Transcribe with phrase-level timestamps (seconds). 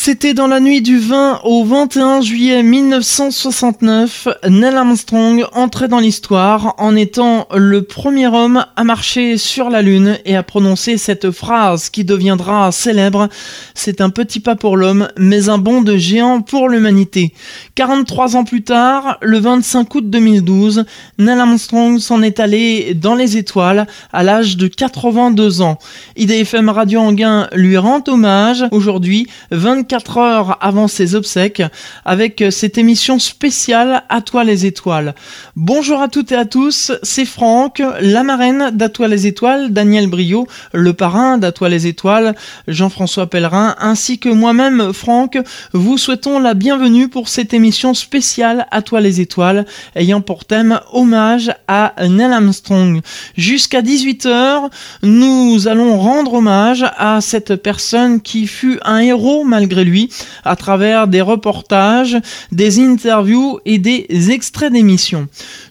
[0.00, 6.76] C'était dans la nuit du 20 au 21 juillet 1969, Neil Armstrong entrait dans l'histoire
[6.78, 11.90] en étant le premier homme à marcher sur la Lune et à prononcer cette phrase
[11.90, 13.28] qui deviendra célèbre.
[13.74, 17.34] C'est un petit pas pour l'homme, mais un bond de géant pour l'humanité.
[17.74, 20.84] 43 ans plus tard, le 25 août 2012,
[21.18, 25.76] Neil Armstrong s'en est allé dans les étoiles à l'âge de 82 ans.
[26.16, 31.62] IDFM Radio Anguin lui rend hommage aujourd'hui, 24 heures avant ses obsèques
[32.04, 35.14] avec cette émission spéciale À toi les étoiles.
[35.56, 40.06] Bonjour à toutes et à tous, c'est Franck, la marraine d'À toi les étoiles, Daniel
[40.06, 42.34] Brio, le parrain d'À toi les étoiles,
[42.66, 45.38] Jean-François Pellerin, ainsi que moi-même Franck,
[45.72, 50.80] vous souhaitons la bienvenue pour cette émission spéciale À toi les étoiles, ayant pour thème
[50.92, 53.00] hommage à Neil Armstrong.
[53.36, 54.70] Jusqu'à 18h,
[55.02, 60.10] nous allons rendre hommage à cette personne qui fut un héros malgré lui
[60.44, 62.16] à travers des reportages,
[62.52, 65.28] des interviews et des extraits d'émissions.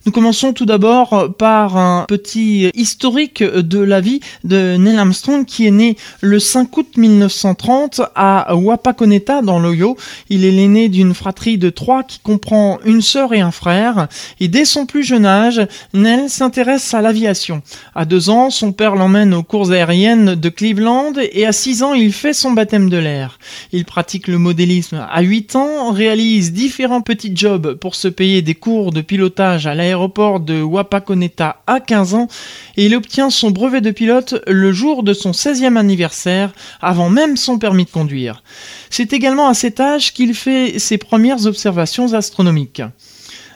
[0.08, 5.68] Nous commençons tout d'abord par un petit historique de la vie de Neil Armstrong qui
[5.68, 9.98] est né le 5 août 1930 à Wapakoneta dans l'Ohio.
[10.30, 14.08] Il est l'aîné d'une fratrie de trois qui comprend une sœur et un frère.
[14.40, 17.62] Et dès son plus jeune âge, Neil s'intéresse à l'aviation.
[17.94, 21.94] À deux ans, son père l'emmène aux courses aériennes de Cleveland et à six ans,
[21.94, 23.40] il fait son baptême de l'air.
[23.74, 28.56] Il pratique le modélisme à huit ans, réalise différents petits jobs pour se payer des
[28.56, 32.28] cours de pilotage à l'aéroport de Wapakoneta à 15 ans
[32.76, 37.38] et il obtient son brevet de pilote le jour de son 16e anniversaire, avant même
[37.38, 38.44] son permis de conduire.
[38.90, 42.82] C'est également à cet âge qu'il fait ses premières observations astronomiques.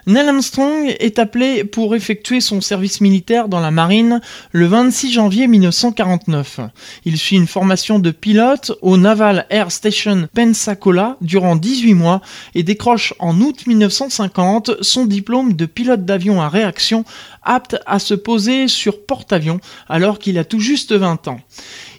[0.07, 4.19] Neil Armstrong est appelé pour effectuer son service militaire dans la marine
[4.51, 6.59] le 26 janvier 1949.
[7.05, 12.21] Il suit une formation de pilote au Naval Air Station Pensacola durant 18 mois
[12.55, 17.05] et décroche en août 1950 son diplôme de pilote d'avion à réaction
[17.43, 21.41] apte à se poser sur porte-avions alors qu'il a tout juste 20 ans.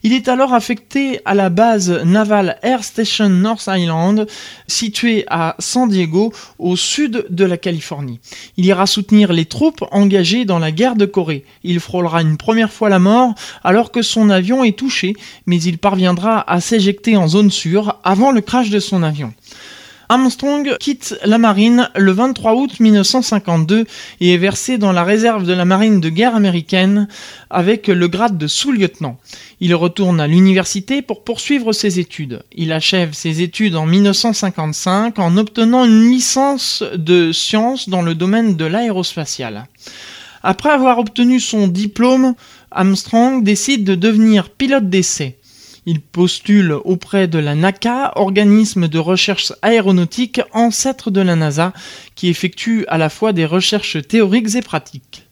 [0.04, 4.26] Il est alors affecté à la base navale Air Station North Island,
[4.66, 8.18] située à San Diego, au sud de la Californie.
[8.56, 11.44] Il ira soutenir les troupes engagées dans la guerre de Corée.
[11.62, 15.14] Il frôlera une première fois la mort alors que son avion est touché,
[15.46, 19.32] mais il parviendra à s'éjecter en zone sûre avant le crash de son avion.
[20.12, 23.86] Armstrong quitte la marine le 23 août 1952
[24.20, 27.08] et est versé dans la réserve de la marine de guerre américaine
[27.48, 29.16] avec le grade de sous-lieutenant.
[29.60, 32.42] Il retourne à l'université pour poursuivre ses études.
[32.54, 38.54] Il achève ses études en 1955 en obtenant une licence de sciences dans le domaine
[38.54, 39.64] de l'aérospatiale.
[40.42, 42.34] Après avoir obtenu son diplôme,
[42.70, 45.38] Armstrong décide de devenir pilote d'essai.
[45.84, 51.72] Il postule auprès de la NACA, organisme de recherche aéronautique ancêtre de la NASA,
[52.14, 55.26] qui effectue à la fois des recherches théoriques et pratiques.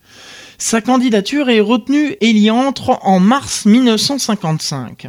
[0.57, 5.07] Sa candidature est retenue et il y entre en mars 1955.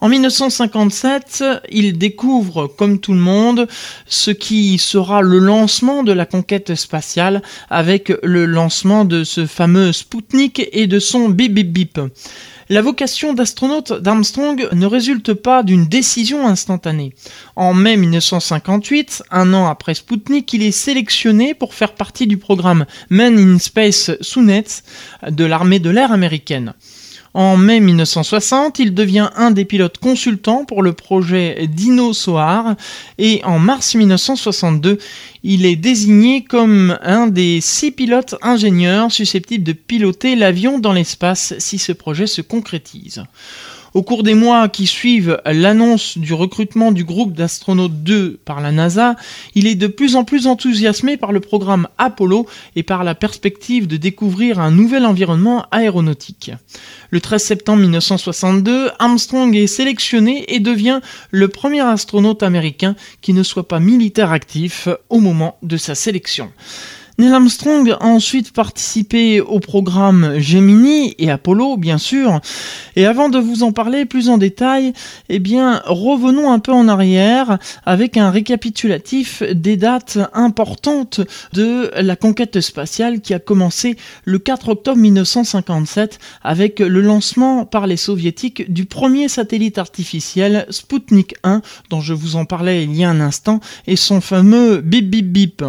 [0.00, 3.66] En 1957, il découvre, comme tout le monde,
[4.06, 9.92] ce qui sera le lancement de la conquête spatiale avec le lancement de ce fameux
[9.92, 12.00] Sputnik et de son bip bip bip.
[12.68, 17.14] La vocation d'astronaute d'Armstrong ne résulte pas d'une décision instantanée.
[17.54, 22.84] En mai 1958, un an après Sputnik, il est sélectionné pour faire partie du programme
[23.08, 24.64] Men in Space Sunet
[25.28, 26.74] de l'armée de l'air américaine.
[27.36, 32.76] En mai 1960, il devient un des pilotes consultants pour le projet Dino Soar
[33.18, 34.96] et en mars 1962,
[35.42, 41.52] il est désigné comme un des six pilotes ingénieurs susceptibles de piloter l'avion dans l'espace
[41.58, 43.22] si ce projet se concrétise.
[43.96, 48.70] Au cours des mois qui suivent l'annonce du recrutement du groupe d'astronautes 2 par la
[48.70, 49.16] NASA,
[49.54, 53.86] il est de plus en plus enthousiasmé par le programme Apollo et par la perspective
[53.86, 56.50] de découvrir un nouvel environnement aéronautique.
[57.08, 61.00] Le 13 septembre 1962, Armstrong est sélectionné et devient
[61.30, 66.50] le premier astronaute américain qui ne soit pas militaire actif au moment de sa sélection.
[67.18, 72.40] Neil Armstrong a ensuite participé au programme Gemini et Apollo, bien sûr.
[72.94, 74.92] Et avant de vous en parler plus en détail,
[75.30, 81.22] eh bien, revenons un peu en arrière avec un récapitulatif des dates importantes
[81.54, 83.96] de la conquête spatiale qui a commencé
[84.26, 91.34] le 4 octobre 1957 avec le lancement par les soviétiques du premier satellite artificiel Sputnik
[91.44, 95.08] 1 dont je vous en parlais il y a un instant et son fameux bip
[95.08, 95.62] bip bip.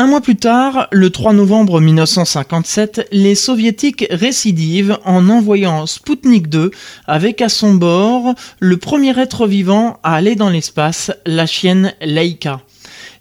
[0.00, 6.70] Un mois plus tard, le 3 novembre 1957, les soviétiques récidivent en envoyant Sputnik 2
[7.08, 12.60] avec à son bord le premier être vivant à aller dans l'espace, la chienne Laika.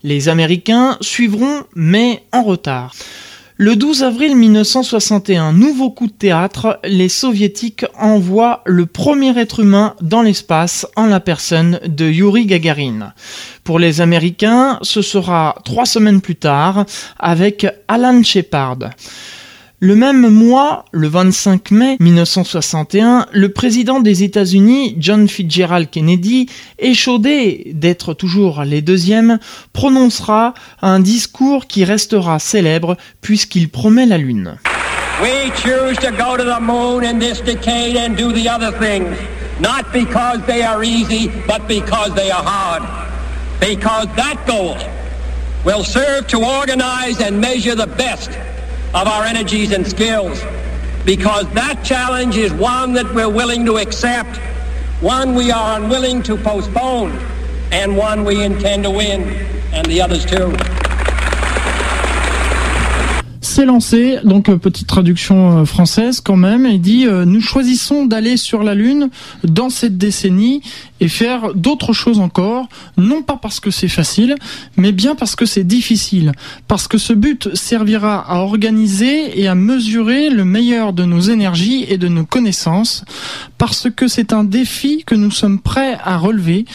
[0.03, 2.93] Les Américains suivront, mais en retard.
[3.59, 9.95] Le 12 avril 1961, nouveau coup de théâtre, les soviétiques envoient le premier être humain
[9.99, 13.13] dans l'espace en la personne de Yuri Gagarin.
[13.63, 16.85] Pour les Américains, ce sera trois semaines plus tard
[17.17, 18.91] avec Alan Shepard.
[19.79, 27.73] Le même mois, le 25 mai 1961, le président des États-Unis, John Fitzgerald Kennedy, échaudé
[27.75, 29.37] d'être toujours les deuxièmes,
[29.73, 34.57] prononcera un discours qui restera célèbre puisqu'il promet la Lune.
[35.21, 39.15] We choose to go to the moon in this decade and do the other things,
[39.61, 42.81] not because they are easy, but because they are hard.
[43.59, 44.75] Because that goal
[45.63, 48.31] will serve to organize and measure the best
[48.97, 50.43] of our energies and skills
[51.05, 54.37] because that challenge is one that we're willing to accept,
[55.01, 57.11] one we are unwilling to postpone,
[57.71, 59.21] and one we intend to win,
[59.71, 60.96] and the others too.
[63.57, 68.05] C'est lancé, donc euh, petite traduction euh, française quand même, il dit euh, nous choisissons
[68.05, 69.09] d'aller sur la Lune
[69.43, 70.61] dans cette décennie
[70.99, 72.67] et faire d'autres choses encore,
[72.97, 74.35] non pas parce que c'est facile,
[74.77, 76.33] mais bien parce que c'est difficile,
[76.67, 81.85] parce que ce but servira à organiser et à mesurer le meilleur de nos énergies
[81.89, 83.05] et de nos connaissances,
[83.57, 86.65] parce que c'est un défi que nous sommes prêts à relever,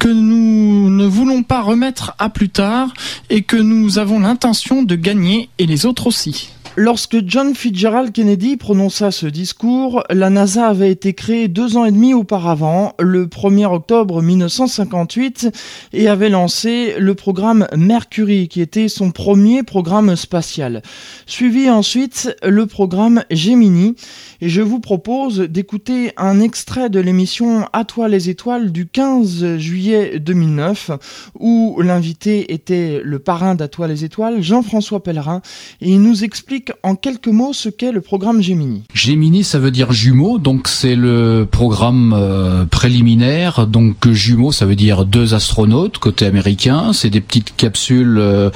[0.00, 2.92] que nous ne voulons pas remettre à plus tard
[3.30, 6.31] et que nous avons l'intention de gagner et les autres aussi.
[6.74, 11.90] Lorsque John Fitzgerald Kennedy prononça ce discours, la NASA avait été créée deux ans et
[11.90, 15.50] demi auparavant, le 1er octobre 1958,
[15.92, 20.80] et avait lancé le programme Mercury, qui était son premier programme spatial.
[21.26, 23.94] Suivi ensuite le programme Gemini,
[24.42, 29.56] et je vous propose d'écouter un extrait de l'émission À toi les étoiles du 15
[29.58, 30.90] juillet 2009,
[31.38, 35.42] où l'invité était le parrain d'À toi les étoiles, Jean-François Pellerin,
[35.80, 38.82] et il nous explique en quelques mots ce qu'est le programme Gemini.
[38.92, 43.68] Gemini, ça veut dire jumeau, donc c'est le programme euh, préliminaire.
[43.68, 46.92] Donc jumeau, ça veut dire deux astronautes côté américain.
[46.92, 48.50] C'est des petites capsules euh,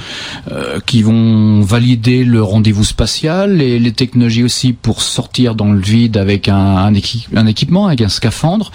[0.50, 6.17] euh, qui vont valider le rendez-vous spatial et les technologies aussi pour sortir dans vide
[6.17, 8.70] avec un, équipement, avec un scaphandre.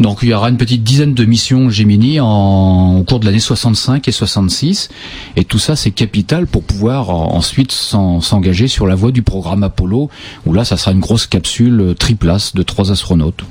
[0.00, 3.40] Donc il y aura une petite dizaine de missions Gemini en, au cours de l'année
[3.40, 4.88] 65 et 66.
[5.36, 10.10] Et tout ça, c'est capital pour pouvoir ensuite s'engager sur la voie du programme Apollo,
[10.46, 13.44] où là, ça sera une grosse capsule triplace de trois astronautes.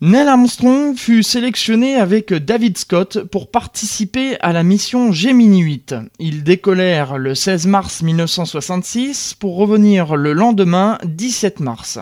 [0.00, 5.94] Neil Armstrong fut sélectionné avec David Scott pour participer à la mission Gemini 8.
[6.18, 11.98] Ils décollèrent le 16 mars 1966 pour revenir le lendemain 17 mars.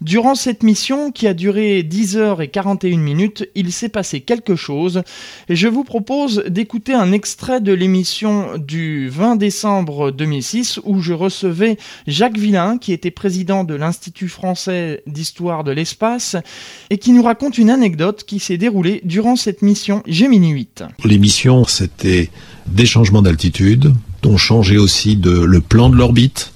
[0.00, 4.56] Durant cette mission, qui a duré 10 heures et 41 minutes, il s'est passé quelque
[4.56, 5.02] chose,
[5.48, 11.12] et je vous propose d'écouter un extrait de l'émission du 20 décembre 2006, où je
[11.12, 16.36] recevais Jacques Villain, qui était président de l'Institut français d'histoire de l'espace,
[16.90, 20.84] et qui nous raconte une anecdote qui s'est déroulée durant cette mission Gemini 8.
[21.04, 22.30] L'émission, c'était
[22.66, 23.92] des changements d'altitude,
[24.26, 26.52] on changeait aussi de, le plan de l'orbite,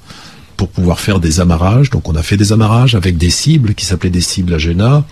[0.61, 1.89] pour pouvoir faire des amarrages.
[1.89, 5.07] Donc on a fait des amarrages avec des cibles qui s'appelaient des cibles Agena.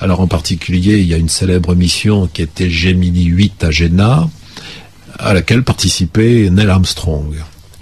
[0.00, 4.28] Alors en particulier, il y a une célèbre mission qui était Gemini 8 Agena,
[5.20, 7.32] à laquelle participait Neil Armstrong.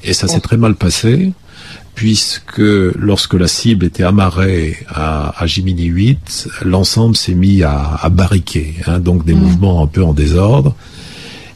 [0.05, 1.33] Et ça s'est très mal passé,
[1.95, 8.11] puisque lorsque la cible était amarrée à, à Gemini 8, l'ensemble s'est mis à, à
[8.11, 9.39] barriquer, hein, donc des mmh.
[9.39, 10.77] mouvements un peu en désordre.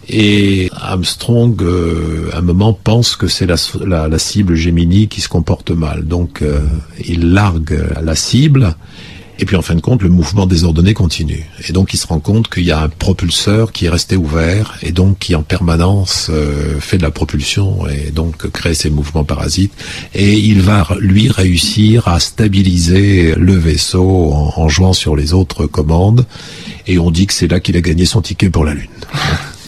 [0.08, 5.20] Et Armstrong, euh, à un moment, pense que c'est la, la, la, cible Gemini qui
[5.20, 6.04] se comporte mal.
[6.04, 6.60] Donc, euh,
[7.06, 8.74] il largue la cible.
[9.40, 11.46] Et puis en fin de compte, le mouvement désordonné continue.
[11.66, 14.76] Et donc il se rend compte qu'il y a un propulseur qui est resté ouvert
[14.82, 19.24] et donc qui en permanence euh, fait de la propulsion et donc crée ces mouvements
[19.24, 19.72] parasites.
[20.14, 25.66] Et il va lui réussir à stabiliser le vaisseau en, en jouant sur les autres
[25.66, 26.26] commandes.
[26.86, 28.90] Et on dit que c'est là qu'il a gagné son ticket pour la Lune.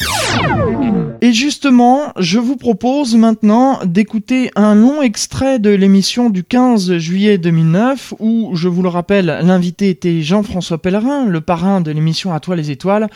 [0.04, 1.01] Thank you.
[1.25, 7.38] Et justement, je vous propose maintenant d'écouter un long extrait de l'émission du 15 juillet
[7.38, 12.41] 2009 où, je vous le rappelle, l'invité était Jean-François Pellerin, le parrain de l'émission À
[12.41, 13.09] toi les étoiles,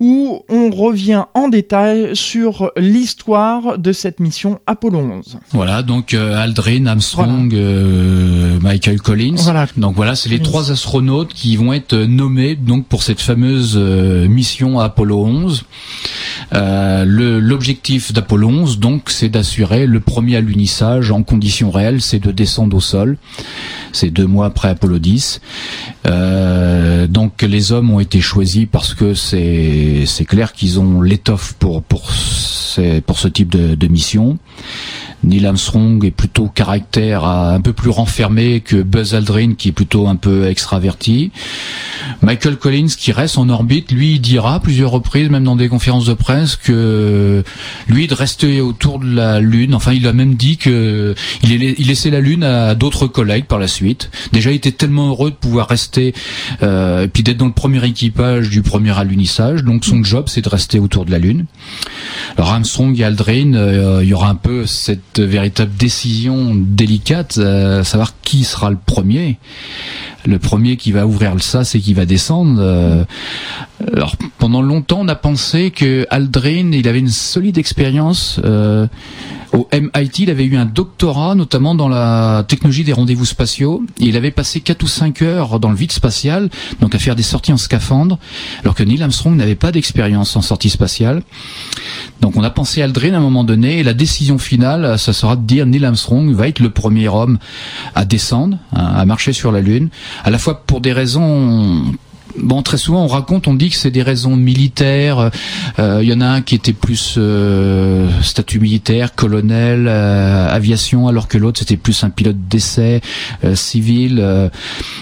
[0.00, 5.38] où on revient en détail sur l'histoire de cette mission Apollo 11.
[5.52, 7.64] Voilà, donc euh, Aldrin, Armstrong, voilà.
[7.64, 9.36] euh, Michael Collins.
[9.36, 9.68] Voilà.
[9.76, 10.42] Donc voilà, c'est les oui.
[10.42, 15.64] trois astronautes qui vont être nommés donc pour cette fameuse euh, mission Apollo 11.
[16.54, 22.18] Euh, le l'objectif d'Apollo 11, donc, c'est d'assurer le premier alunissage en conditions réelles, c'est
[22.18, 23.18] de descendre au sol.
[23.92, 25.42] C'est deux mois après Apollo 10.
[26.06, 32.10] Euh, donc, les hommes ont été choisis parce que c'est clair qu'ils ont l'étoffe pour
[32.10, 34.38] ce type de mission.
[35.24, 40.08] Neil Armstrong est plutôt caractère un peu plus renfermé que Buzz Aldrin qui est plutôt
[40.08, 41.30] un peu extraverti.
[42.22, 46.06] Michael Collins qui reste en orbite, lui il dira plusieurs reprises, même dans des conférences
[46.06, 47.44] de presse, que
[47.88, 52.10] lui de rester autour de la Lune, enfin il a même dit que il, laissait
[52.10, 54.10] la Lune à d'autres collègues par la suite.
[54.32, 56.14] Déjà il était tellement heureux de pouvoir rester
[56.62, 60.42] euh, et puis d'être dans le premier équipage du premier alunissage, donc son job c'est
[60.42, 61.46] de rester autour de la Lune.
[62.36, 67.84] Alors Armstrong et Aldrin, euh, il y aura un peu cette véritable décision délicate, euh,
[67.84, 69.38] savoir qui sera le premier.
[70.24, 72.56] Le premier qui va ouvrir le sas et qui va descendre.
[72.60, 73.04] Euh,
[74.38, 78.40] pendant longtemps, on a pensé que Aldrin, il avait une solide expérience.
[78.44, 78.86] Euh,
[79.52, 83.82] au MIT, il avait eu un doctorat, notamment dans la technologie des rendez-vous spatiaux.
[83.98, 86.48] il avait passé 4 ou 5 heures dans le vide spatial,
[86.80, 88.18] donc à faire des sorties en scaphandre,
[88.62, 91.22] alors que Neil Armstrong n'avait pas d'expérience en sortie spatiale.
[92.22, 95.12] Donc on a pensé à Aldrin à un moment donné, et la décision finale, ça
[95.12, 97.38] sera de dire Neil Armstrong va être le premier homme
[97.94, 99.90] à descendre, à marcher sur la Lune,
[100.24, 101.84] à la fois pour des raisons
[102.38, 105.30] Bon, très souvent, on raconte, on dit que c'est des raisons militaires.
[105.78, 111.08] Il euh, y en a un qui était plus euh, statut militaire, colonel, euh, aviation,
[111.08, 113.00] alors que l'autre c'était plus un pilote d'essai
[113.54, 114.22] civil.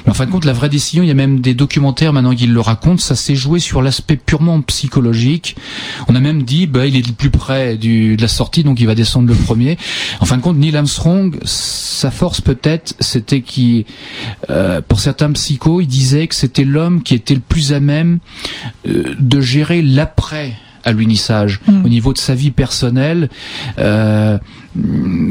[0.06, 2.46] En fin de compte, la vraie décision, il y a même des documentaires maintenant qui
[2.46, 2.98] le racontent.
[2.98, 5.56] Ça s'est joué sur l'aspect purement psychologique.
[6.08, 8.86] On a même dit, bah, il est le plus près de la sortie, donc il
[8.86, 9.78] va descendre le premier.
[10.20, 13.84] En fin de compte, Neil Armstrong, sa force peut-être, c'était qu'il,
[14.88, 18.18] pour certains psychos, il disait que c'était l'homme qui était le plus à même
[18.86, 21.84] euh, de gérer l'après à l'unissage mm.
[21.84, 23.28] au niveau de sa vie personnelle.
[23.78, 24.38] Euh,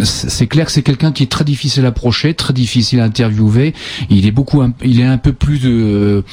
[0.04, 3.74] c'est clair que c'est quelqu'un qui est très difficile à approcher, très difficile à interviewer.
[4.10, 6.24] Il est beaucoup, il est un peu plus de,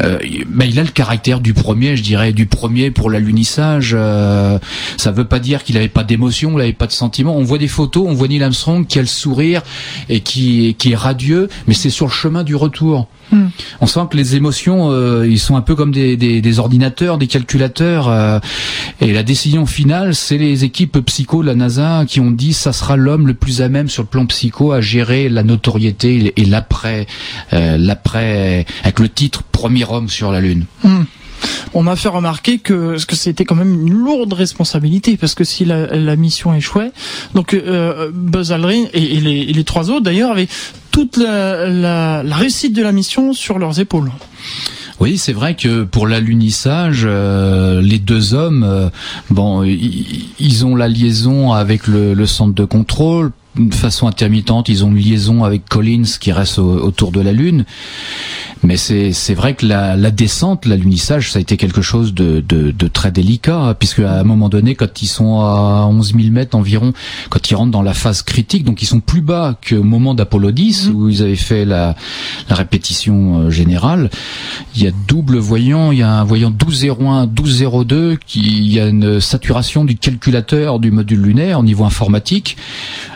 [0.00, 3.94] euh, ben, il a le caractère du premier, je dirais, du premier pour l'alunissage.
[3.96, 4.58] Euh,
[4.96, 7.36] ça veut pas dire qu'il avait pas d'émotion, il avait pas de sentiment.
[7.36, 9.62] On voit des photos, on voit Neil Armstrong qui a le sourire
[10.08, 13.08] et qui, qui est radieux, mais c'est sur le chemin du retour.
[13.32, 13.48] Hmm.
[13.80, 17.16] On sent que les émotions, euh, ils sont un peu comme des, des, des ordinateurs,
[17.16, 18.08] des calculateurs.
[18.08, 18.40] Euh,
[19.00, 22.72] et la décision finale, c'est les équipes psycho de la NASA qui ont dit ça
[22.72, 26.44] sera l'homme le plus à même sur le plan psycho à gérer la notoriété et
[26.46, 27.06] l'après,
[27.52, 30.64] euh, l'après avec le titre premier homme sur la Lune.
[30.82, 31.02] Hmm
[31.72, 35.64] on m'a fait remarquer que, que c'était quand même une lourde responsabilité parce que si
[35.64, 36.92] la, mission échouait,
[37.34, 40.48] donc euh, Buzz Aldrin et, les, trois autres d'ailleurs avaient
[40.90, 44.10] toute la réussite de la mission sur leurs épaules.
[45.00, 48.90] Oui, c'est vrai que pour l'alunissage, euh, les deux hommes, euh,
[49.30, 54.68] bon, ils ont la liaison avec le, le, centre de contrôle de façon intermittente.
[54.68, 57.64] Ils ont une liaison avec Collins qui reste autour de la Lune.
[58.62, 62.70] Mais c'est vrai que la, la descente, l'alunissage, ça a été quelque chose de, de,
[62.70, 66.56] de, très délicat, puisque à un moment donné, quand ils sont à 11 000 mètres
[66.56, 66.92] environ,
[67.30, 70.50] quand ils rentrent dans la phase critique, donc ils sont plus bas qu'au moment d'Apollo
[70.50, 70.94] 10, mhm.
[70.94, 71.96] où ils avaient fait la,
[72.50, 74.10] la répétition euh, générale,
[74.76, 78.78] il y a double voyant, il y a un voyant 1201, 1202, qui, il y
[78.78, 82.58] a une saturation du calculateur du module lunaire au niveau informatique,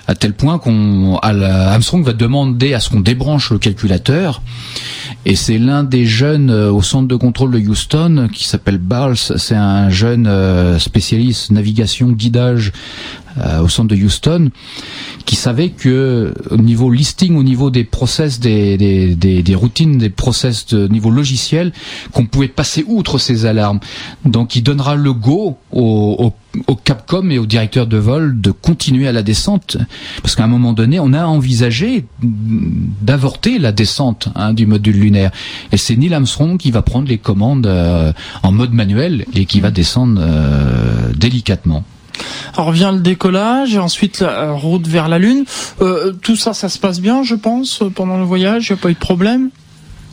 [0.07, 4.43] à tel point qu'on Armstrong va demander à ce qu'on débranche le calculateur
[5.27, 9.17] et c'est l'un des jeunes euh, au centre de contrôle de Houston qui s'appelle Barles.
[9.17, 12.73] C'est un jeune euh, spécialiste navigation, guidage
[13.39, 14.51] euh, au centre de Houston,
[15.25, 20.11] qui savait que au niveau listing, au niveau des process, des, des, des, routines, des
[20.11, 21.73] process de niveau logiciel,
[22.13, 23.81] qu'on pouvait passer outre ces alarmes.
[24.25, 26.33] Donc il donnera le go au, au,
[26.67, 29.77] au Capcom et au directeur de vol de continuer à la descente,
[30.23, 35.31] parce qu'à un moment donné, on a envisagé d'avorter la descente hein, du module lunaire.
[35.73, 38.13] Et c'est Neil Armstrong qui va prendre les commandes euh,
[38.43, 41.85] en mode manuel et qui va descendre euh, délicatement.
[42.57, 45.45] Alors vient le décollage et ensuite la route vers la Lune.
[45.81, 48.69] Euh, tout ça, ça se passe bien, je pense, pendant le voyage.
[48.69, 49.51] Il n'y a pas eu de problème?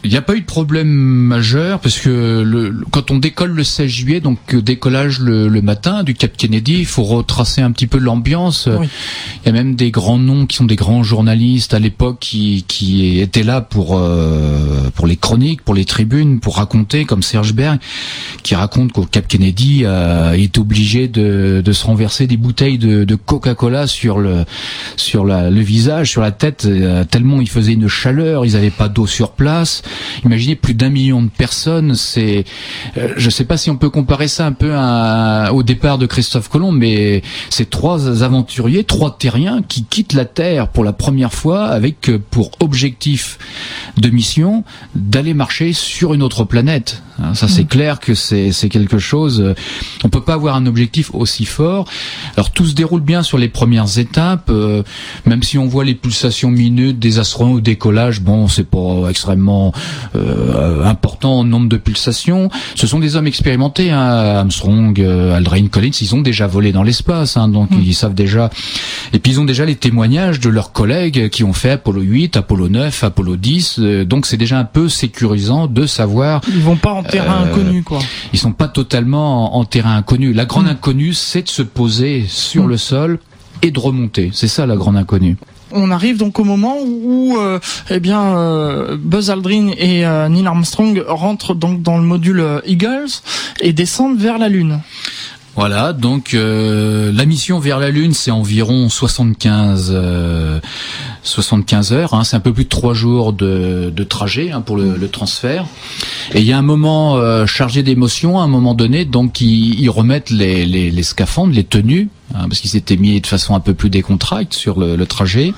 [0.03, 3.63] Il n'y a pas eu de problème majeur parce que le, quand on décolle le
[3.63, 7.71] 16 juillet, donc euh, décollage le, le, matin du Cap Kennedy, il faut retracer un
[7.71, 8.67] petit peu l'ambiance.
[8.67, 12.65] Il y a même des grands noms qui sont des grands journalistes à l'époque qui,
[12.67, 17.53] qui étaient là pour euh, pour les chroniques, pour les tribunes, pour raconter, comme Serge
[17.53, 17.79] Berg,
[18.43, 23.03] qui raconte qu'au Cap Kennedy euh, est obligé de, de se renverser des bouteilles de,
[23.03, 24.45] de Coca-Cola sur le
[24.95, 28.69] sur la, le visage, sur la tête, euh, tellement il faisait une chaleur, ils n'avaient
[28.71, 29.83] pas d'eau sur place.
[30.25, 31.95] Imaginez plus d'un million de personnes.
[31.95, 32.45] C'est,
[32.97, 36.05] euh, je sais pas si on peut comparer ça un peu à, au départ de
[36.05, 41.33] Christophe Colomb, mais c'est trois aventuriers, trois terriens qui quittent la Terre pour la première
[41.33, 43.37] fois avec euh, pour objectif
[43.97, 44.63] de mission
[44.95, 47.01] d'aller marcher sur une autre planète.
[47.21, 47.67] Hein, ça, c'est mm.
[47.67, 49.41] clair que c'est quelque chose.
[49.41, 49.53] Euh,
[50.03, 51.87] on peut pas avoir un objectif aussi fort.
[52.35, 54.83] Alors tout se déroule bien sur les premières étapes, euh,
[55.25, 58.21] même si on voit les pulsations minutes des astronautes au décollage.
[58.21, 59.73] Bon, c'est pas extrêmement
[60.15, 62.49] euh, important en nombre de pulsations.
[62.75, 63.91] Ce sont des hommes expérimentés.
[63.91, 67.81] Hein, Armstrong, Aldrin, Collins, ils ont déjà volé dans l'espace, hein, donc mm.
[67.83, 68.49] ils savent déjà.
[69.13, 72.37] Et puis ils ont déjà les témoignages de leurs collègues qui ont fait Apollo 8,
[72.37, 73.79] Apollo 9, Apollo 10.
[74.05, 76.41] donc c'est déjà un peu sécurisant de savoir.
[76.47, 77.99] Ils vont pas en terrain euh, inconnu, quoi.
[78.33, 80.33] Ils sont pas totalement en, terrain inconnu.
[80.33, 80.71] La grande mm.
[80.71, 82.69] inconnue, c'est de se poser sur mm.
[82.69, 83.19] le sol
[83.61, 84.31] et de remonter.
[84.33, 85.37] C'est ça la grande inconnue
[85.73, 87.59] on arrive donc au moment où, euh,
[87.89, 93.21] eh bien, euh, Buzz Aldrin et Neil Armstrong rentrent donc dans le module Eagles
[93.59, 94.79] et descendent vers la Lune.
[95.55, 99.93] Voilà, donc la mission vers la Lune, c'est environ 75
[101.23, 102.13] 75 heures.
[102.13, 105.65] Hein, c'est un peu plus de trois jours de, trajet hein, pour le, transfert.
[106.33, 109.79] Et il y a un moment euh, chargé d'émotion, à un moment donné, donc ils,
[109.79, 113.55] ils remettent les, les, les, scaphandres, les tenues, hein, parce qu'ils s'étaient mis de façon
[113.55, 115.53] un peu plus décontracte sur le, trajet.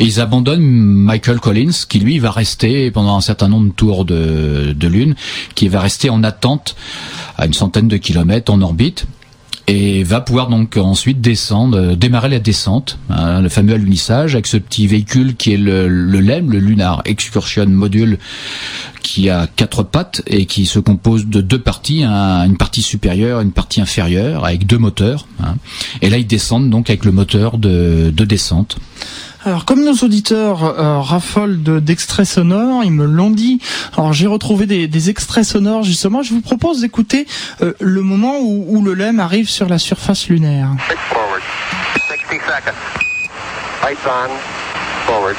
[0.00, 4.04] Et ils abandonnent Michael Collins, qui lui va rester pendant un certain nombre de tours
[4.04, 5.14] de lune,
[5.54, 6.76] qui va rester en attente
[7.36, 9.06] à une centaine de kilomètres en orbite
[9.68, 14.46] et va pouvoir donc ensuite descendre, euh, démarrer la descente, hein, le fameux alunissage avec
[14.46, 18.18] ce petit véhicule qui est le, le LEM, le Lunar Excursion Module,
[19.02, 23.52] qui a quatre pattes et qui se compose de deux parties, une partie supérieure, une
[23.52, 25.26] partie inférieure, avec deux moteurs.
[25.42, 25.56] Hein.
[26.00, 28.78] Et là, ils descendent donc avec le moteur de descente.
[29.44, 33.60] Alors, comme nos auditeurs euh, raffolent d'extraits sonores, ils me l'ont dit.
[33.96, 36.22] Alors, j'ai retrouvé des, des, extraits sonores justement.
[36.22, 37.26] Je vous propose d'écouter
[37.60, 40.68] euh, le moment où, où, le LEM arrive sur la surface lunaire.
[41.08, 41.42] Forward.
[42.06, 42.78] 60 seconds.
[43.82, 44.30] Lights on.
[45.06, 45.36] Forward.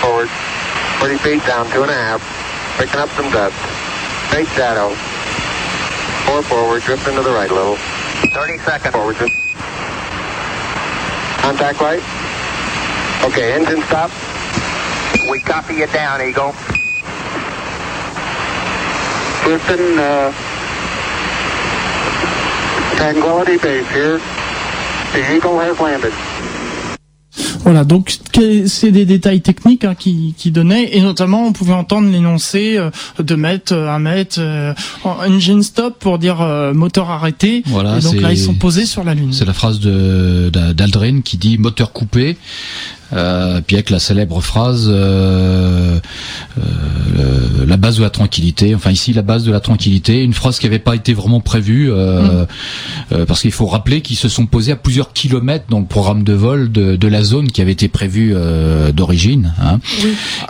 [0.00, 0.28] Forward.
[1.00, 2.22] 30 feet down, two and a half.
[2.78, 3.56] Picking up some dust.
[4.28, 4.90] Straight shadow.
[6.26, 7.76] Four forward, drift into the right a little.
[8.34, 8.92] 30 seconds.
[8.94, 9.16] Forward.
[11.42, 12.25] Contact.
[13.24, 14.10] Okay, engine stop.
[15.30, 16.54] We copy you down, Eagle.
[19.46, 20.32] Listen, uh,
[22.96, 24.18] Tranquility Base here.
[25.12, 26.12] The Eagle has landed.
[27.66, 28.16] Voilà, donc
[28.66, 32.90] c'est des détails techniques hein, qui, qui donnaient, et notamment on pouvait entendre l'énoncé euh,
[33.18, 36.36] de mettre euh, un mètre euh, engine stop pour dire
[36.74, 37.64] moteur arrêté.
[37.66, 39.32] Voilà, et donc là ils sont posés sur la lune.
[39.32, 42.36] C'est la phrase de d'Aldrin qui dit moteur coupé.
[43.12, 45.98] Euh, puis avec la célèbre phrase euh,
[46.58, 48.74] euh, la base de la tranquillité.
[48.74, 51.90] Enfin ici la base de la tranquillité, une phrase qui n'avait pas été vraiment prévue
[51.90, 52.46] euh,
[53.12, 53.24] mm.
[53.26, 56.32] parce qu'il faut rappeler qu'ils se sont posés à plusieurs kilomètres dans le programme de
[56.32, 58.34] vol de, de la zone qui avait été prévue
[58.92, 59.52] d'origine.
[59.62, 59.78] Hein.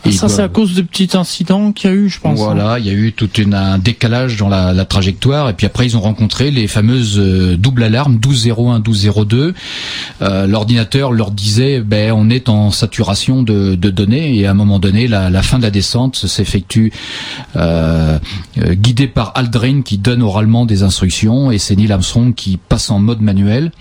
[0.05, 0.13] Oui.
[0.13, 2.39] ça c'est à cause de petits incidents qu'il y a eu, je pense.
[2.39, 2.79] Voilà, hein.
[2.79, 5.85] il y a eu tout une, un décalage dans la, la, trajectoire et puis après
[5.85, 7.19] ils ont rencontré les fameuses
[7.59, 9.55] doubles alarmes 1201, 1202.
[10.21, 15.09] L'ordinateur leur disait ben on est en saturation de, données et à un moment donné,
[15.09, 16.93] la, fin de la descente s'effectue
[17.57, 18.19] euh,
[18.59, 22.91] euh, guidée par Aldrin qui donne oralement des instructions et c'est Neil Armstrong qui passe
[22.91, 23.73] en mode manuel.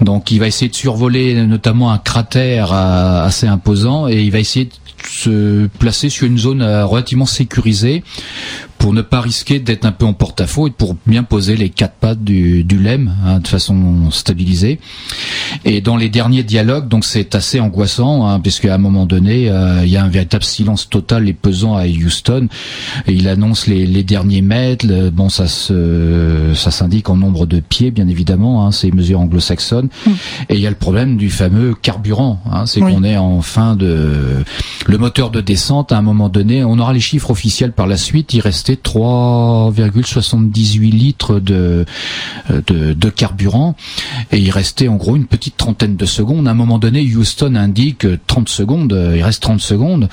[0.00, 4.38] Donc il va essayer de survoler notamment un cratère euh, assez imposant et il va
[4.38, 4.72] essayer de
[5.06, 8.02] se placer sur une zone relativement sécurisée
[8.84, 11.94] pour ne pas risquer d'être un peu en porte-à-faux et pour bien poser les quatre
[11.94, 14.78] pattes du, du LEM hein, de façon stabilisée.
[15.64, 19.48] Et dans les derniers dialogues, donc c'est assez angoissant, hein, puisque à un moment donné,
[19.48, 22.48] euh, il y a un véritable silence total et pesant à Houston.
[23.06, 24.86] Et il annonce les, les derniers mètres.
[25.14, 28.66] bon, ça se, ça s'indique en nombre de pieds, bien évidemment.
[28.66, 29.88] Hein, c'est mesures anglo-saxonnes.
[30.06, 30.10] Mm.
[30.50, 32.42] Et il y a le problème du fameux carburant.
[32.52, 34.44] Hein, c'est qu'on est en fin de
[34.86, 35.90] le moteur de descente.
[35.90, 38.34] À un moment donné, on aura les chiffres officiels par la suite.
[38.34, 41.84] Il restait 3,78 litres de,
[42.48, 43.76] de, carburant
[44.32, 46.48] et il restait en gros une petite trentaine de secondes.
[46.48, 50.08] À un moment donné, Houston indique 30 secondes, il reste 30 secondes.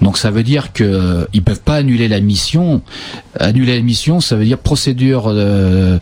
[0.00, 2.82] Donc ça veut dire que euh, ils peuvent pas annuler la mission.
[3.38, 5.98] Annuler la mission, ça veut dire procédure euh,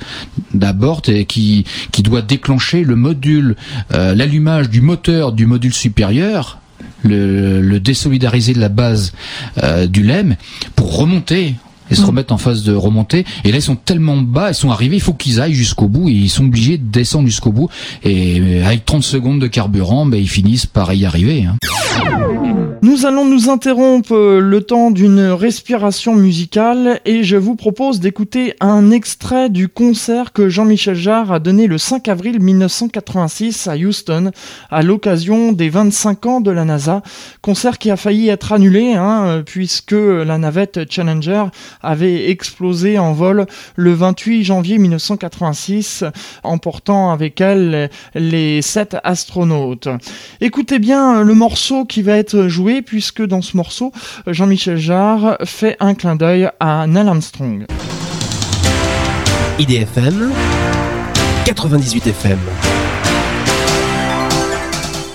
[0.55, 1.65] d'abord qui,
[1.99, 3.57] doit déclencher le module,
[3.93, 6.61] euh, l'allumage du moteur du module supérieur
[7.03, 9.13] le, désolidariser de la base
[9.89, 10.37] du LEM
[10.75, 11.55] pour remonter
[11.91, 12.07] et se mm.
[12.07, 13.25] remettent en phase de remontée.
[13.45, 16.09] Et là, ils sont tellement bas, ils sont arrivés, il faut qu'ils aillent jusqu'au bout,
[16.09, 17.69] et ils sont obligés de descendre jusqu'au bout.
[18.05, 21.45] Et avec 30 secondes de carburant, ben, ils finissent par y arriver.
[21.45, 21.57] Hein.
[22.83, 28.55] Nous allons nous interrompre euh, le temps d'une respiration musicale et je vous propose d'écouter
[28.61, 34.31] un extrait du concert que Jean-Michel Jarre a donné le 5 avril 1986 à Houston
[34.71, 37.03] à l'occasion des 25 ans de la NASA.
[37.41, 41.45] Concert qui a failli être annulé hein, puisque la navette Challenger
[41.83, 46.05] avait explosé en vol le 28 janvier 1986
[46.43, 49.89] emportant avec elle les sept astronautes.
[50.41, 53.93] Écoutez bien le morceau qui va être joué puisque dans ce morceau,
[54.27, 57.67] Jean-Michel Jarre fait un clin d'œil à Neil Armstrong.
[59.59, 60.33] IDFM
[61.47, 62.39] 98 FM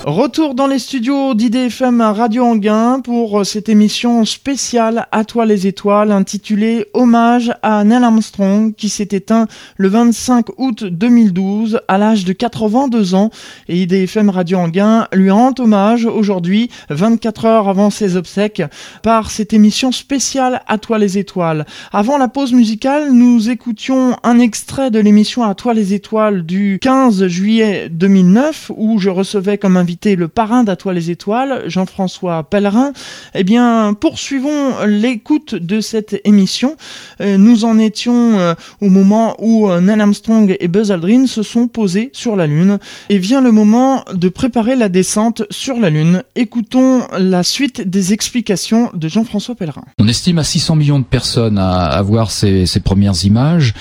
[0.06, 6.12] Retour dans les studios d'IDFM Radio Anguin pour cette émission spéciale À toi les étoiles
[6.12, 9.46] intitulée Hommage à Neil Armstrong qui s'est éteint
[9.78, 13.30] le 25 août 2012 à l'âge de 82 ans
[13.68, 18.64] et IDFM Radio Anguin lui rend hommage aujourd'hui 24 heures avant ses obsèques
[19.04, 21.68] par cette émission spéciale À toi les étoiles.
[21.94, 26.80] Avant la pause musicale, nous écoutions un extrait de l'émission À toi les étoiles du
[26.82, 32.44] 15 juillet 2009 où je recevais comme invité le parrain d'À toi les étoiles, Jean-François
[32.44, 32.92] Pellerin.
[33.36, 36.76] Eh bien, poursuivons l'écoute de cette émission.
[37.22, 41.44] Euh, nous en étions euh, au moment où euh, Neil Armstrong et Buzz Aldrin se
[41.44, 42.80] sont posés sur la Lune.
[43.10, 46.24] Et vient le moment de préparer la descente sur la Lune.
[46.36, 49.84] Écoutons la suite des explications de Jean-François Pellerin.
[50.00, 53.74] On estime à 600 millions de personnes à, voir ces, premières images.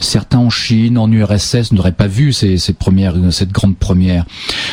[0.00, 4.26] Certains en Chine, en URSS n'auraient pas vu ces premières, cette grande première.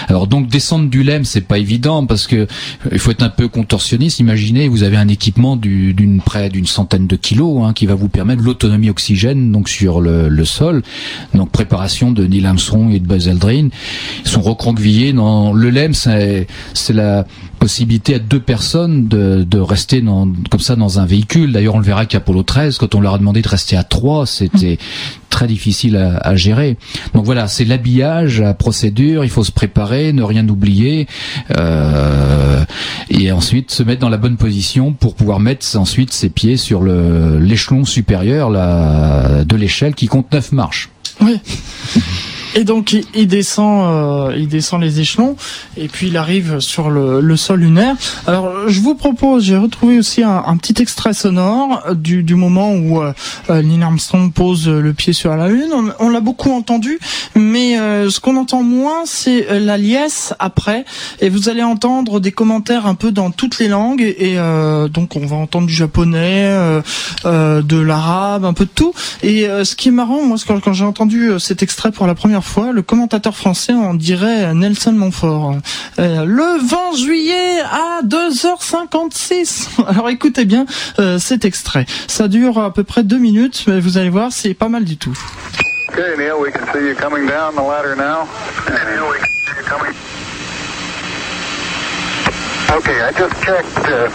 [0.08, 2.47] Alors donc descendre du LEM, c'est pas évident parce que
[2.91, 4.19] il faut être un peu contorsionniste.
[4.19, 8.09] Imaginez, vous avez un équipement d'une près d'une centaine de kilos hein, qui va vous
[8.09, 10.83] permettre l'autonomie oxygène donc sur le, sol.
[11.33, 13.69] Donc préparation de Neil Armstrong et de Buzz Aldrin.
[14.25, 16.47] Ils sont recroquevillés dans le LEM, c'est
[16.89, 17.25] la
[17.59, 21.53] possibilité à deux personnes de, de rester dans, comme ça dans un véhicule.
[21.53, 24.25] D'ailleurs, on le verra qu'Apollo 13, quand on leur a demandé de rester à trois,
[24.25, 24.77] c'était
[25.34, 26.78] très difficile à, à, gérer.
[27.15, 31.08] Donc voilà, c'est l'habillage, la procédure, il faut se préparer, ne rien oublier,
[31.58, 32.63] euh,
[33.10, 36.84] et ensuite se mettre dans la bonne position pour pouvoir mettre ensuite ses pieds sur
[36.84, 40.89] l'échelon supérieur de l'échelle qui compte neuf marches.
[41.19, 41.39] Oui.
[42.55, 45.35] Et donc il, descend, euh, il descend les échelons
[45.75, 47.95] et puis il arrive sur le, le sol lunaire.
[48.27, 52.73] Alors je vous propose, j'ai retrouvé aussi un, un, petit extrait sonore du, du moment
[52.73, 53.13] où euh,
[53.49, 55.71] euh Neil Armstrong pose le pied sur la lune.
[55.99, 56.99] On, l'a beaucoup entendu,
[57.35, 60.85] mais euh, ce qu'on entend moins, c'est euh, la liesse après.
[61.21, 64.01] Et vous allez entendre des commentaires un peu dans toutes les langues.
[64.01, 64.37] Et,
[64.89, 66.81] donc on va entendre du japonais,
[67.23, 68.93] de l'arabe, un peu de tout.
[69.21, 72.42] Et ce qui est marrant, moi, quand, quand j'ai entendu cet extrait pour la première
[72.43, 75.56] fois, le commentateur français en dirait Nelson Montfort.
[75.99, 79.67] Euh, le 20 juillet à 2h56.
[79.88, 80.65] Alors écoutez bien
[80.99, 81.86] euh, cet extrait.
[82.08, 84.97] Ça dure à peu près deux minutes, mais vous allez voir, c'est pas mal du
[84.97, 85.17] tout.
[85.89, 88.27] Okay, Neil, we can see you coming down the ladder now.
[88.67, 89.93] Neil, we can see you coming.
[92.71, 94.10] Okay, I just checked uh,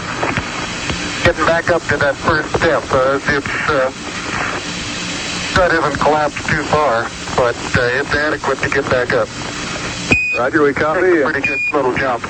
[1.23, 2.83] getting back up to that first step.
[2.91, 3.89] Uh, it's uh,
[5.55, 7.07] that isn't collapsed too far.
[7.39, 9.29] But uh, it's adequate to get back up.
[10.37, 11.07] Roger, we copy.
[11.07, 12.21] It's a pretty good little jump.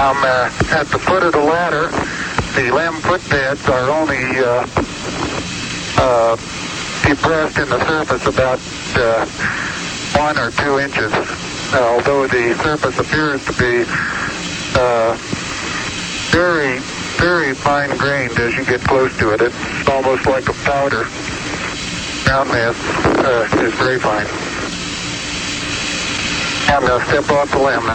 [0.00, 1.88] I'm uh, at the foot of the ladder.
[2.56, 4.64] The LEM footbeds are only uh,
[6.00, 6.36] uh,
[7.06, 8.58] depressed in the surface about
[8.96, 9.26] uh,
[10.18, 11.12] one or two inches,
[11.74, 13.84] although the surface appears to be
[14.80, 15.14] uh,
[16.32, 16.78] very,
[17.20, 19.42] very fine-grained as you get close to it.
[19.42, 21.04] It's almost like a powder
[22.24, 22.76] ground mass
[23.18, 24.26] uh, is fine.
[26.68, 27.86] I'm going to step off the limb.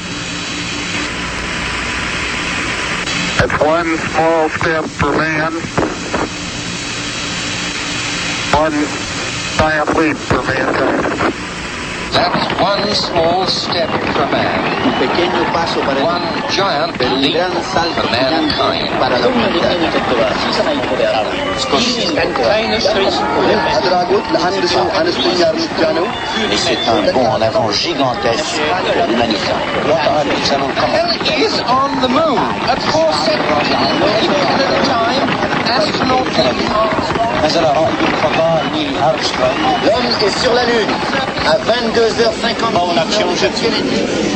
[3.37, 5.53] That's one small step for man,
[8.53, 8.73] one
[9.57, 11.16] giant leap for mankind.
[12.17, 14.57] That's one small step for man.
[16.01, 17.37] One giant leap
[17.93, 18.89] for mankind.
[26.51, 28.61] Et c'est un bond en avant gigantesque
[28.93, 29.53] pour l'humanité.
[31.37, 32.37] is on the moon.
[32.67, 35.36] At four seconds at a time
[35.69, 36.65] astronaut Kennedy.
[39.85, 40.89] L'homme est sur la Lune
[41.45, 42.73] à 22h50.
[42.73, 43.49] Mała książę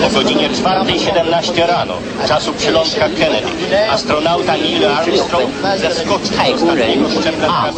[0.06, 1.94] o godzinie 4.17 rano,
[2.28, 3.48] czasu przylądka Kennedy.
[3.92, 7.72] Astronauta Neil Armstrong zeskoczył z ostatniego szczebla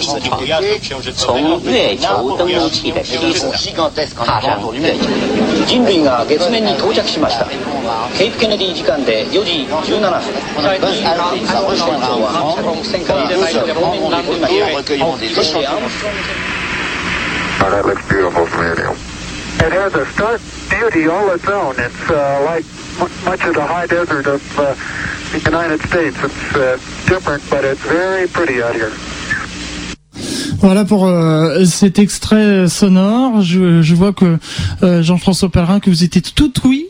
[2.37, 3.85] 登陆器的梯子
[4.25, 5.13] 踏上月球。
[5.67, 7.47] 人類が月面に到着しました。
[8.17, 12.31] ケープケネディ時間で4時17分、バスアルティサブステントは
[12.83, 15.67] 戦艦でないので、本ランドにそして
[19.73, 21.75] has a stark beauty all its own.
[21.77, 22.65] It's uh, like
[23.25, 24.75] much of the high desert of uh,
[25.31, 26.17] the United States.
[26.23, 26.77] It's uh,
[27.07, 28.91] different, but it's very pretty out here.
[30.59, 33.41] Voilà pour euh, cet extrait sonore.
[33.41, 34.37] Je, vois que
[34.81, 36.82] euh, Jean-François Pellerin, que vous étiez tout oui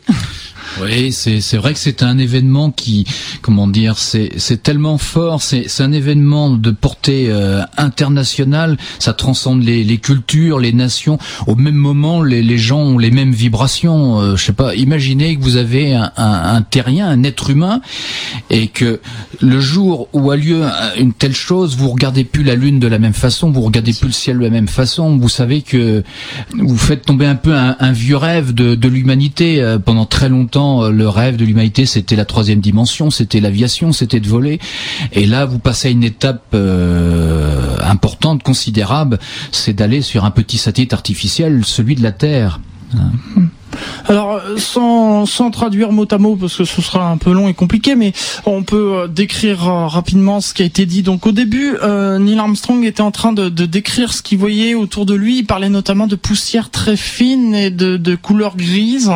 [0.82, 3.06] oui, c'est vrai que c'est un événement qui,
[3.42, 9.84] comment dire, c'est tellement fort, c'est un événement de portée euh, internationale, ça transcende les,
[9.84, 11.18] les cultures, les nations.
[11.48, 14.20] Au même moment, les, les gens ont les mêmes vibrations.
[14.20, 17.82] Euh, je sais pas, imaginez que vous avez un, un, terrien, un être humain,
[18.50, 19.00] et que
[19.42, 22.88] le jour où a lieu un- une telle chose, vous regardez plus la lune de
[22.88, 25.18] la même façon, vous regardez plus le ciel de la même façon.
[25.18, 26.04] Vous savez que
[26.54, 29.62] vous faites tomber un peu un, un vieux rêve de, de l'humanité.
[29.62, 33.92] Euh, Pendant très longtemps, euh, le rêve de l'humanité, c'était la troisième dimension, c'était l'aviation,
[33.92, 34.60] c'était de voler.
[35.12, 39.20] Et là, vous passez à une étape euh, importante, considérable,
[39.52, 42.60] c'est d'aller sur un petit satellite artificiel, celui de la Terre.
[44.08, 47.54] Alors, euh, sans, traduire mot à mot, parce que ce sera un peu long et
[47.54, 48.14] compliqué, mais
[48.46, 51.02] on peut décrire rapidement ce qui a été dit.
[51.02, 51.76] Donc, au début,
[52.20, 55.40] Neil Armstrong était en train de, décrire ce qu'il voyait autour de lui.
[55.40, 59.12] Il parlait notamment de poussière très fine et de couleur grise.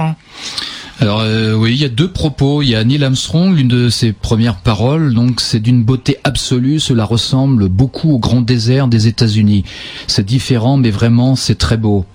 [1.00, 2.62] Alors euh, oui, il y a deux propos.
[2.62, 5.14] Il y a Neil Armstrong, l'une de ses premières paroles.
[5.14, 6.80] Donc c'est d'une beauté absolue.
[6.80, 9.64] Cela ressemble beaucoup au grand désert des États-Unis.
[10.08, 12.06] C'est différent, mais vraiment c'est très beau.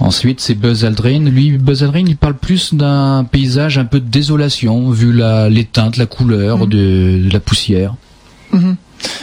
[0.00, 1.24] Ensuite, c'est Buzz Aldrin.
[1.24, 5.64] Lui, Buzz Aldrin, il parle plus d'un paysage un peu de désolation, vu la, les
[5.64, 7.94] teintes, la couleur de, de la poussière.
[8.52, 8.76] Mhm.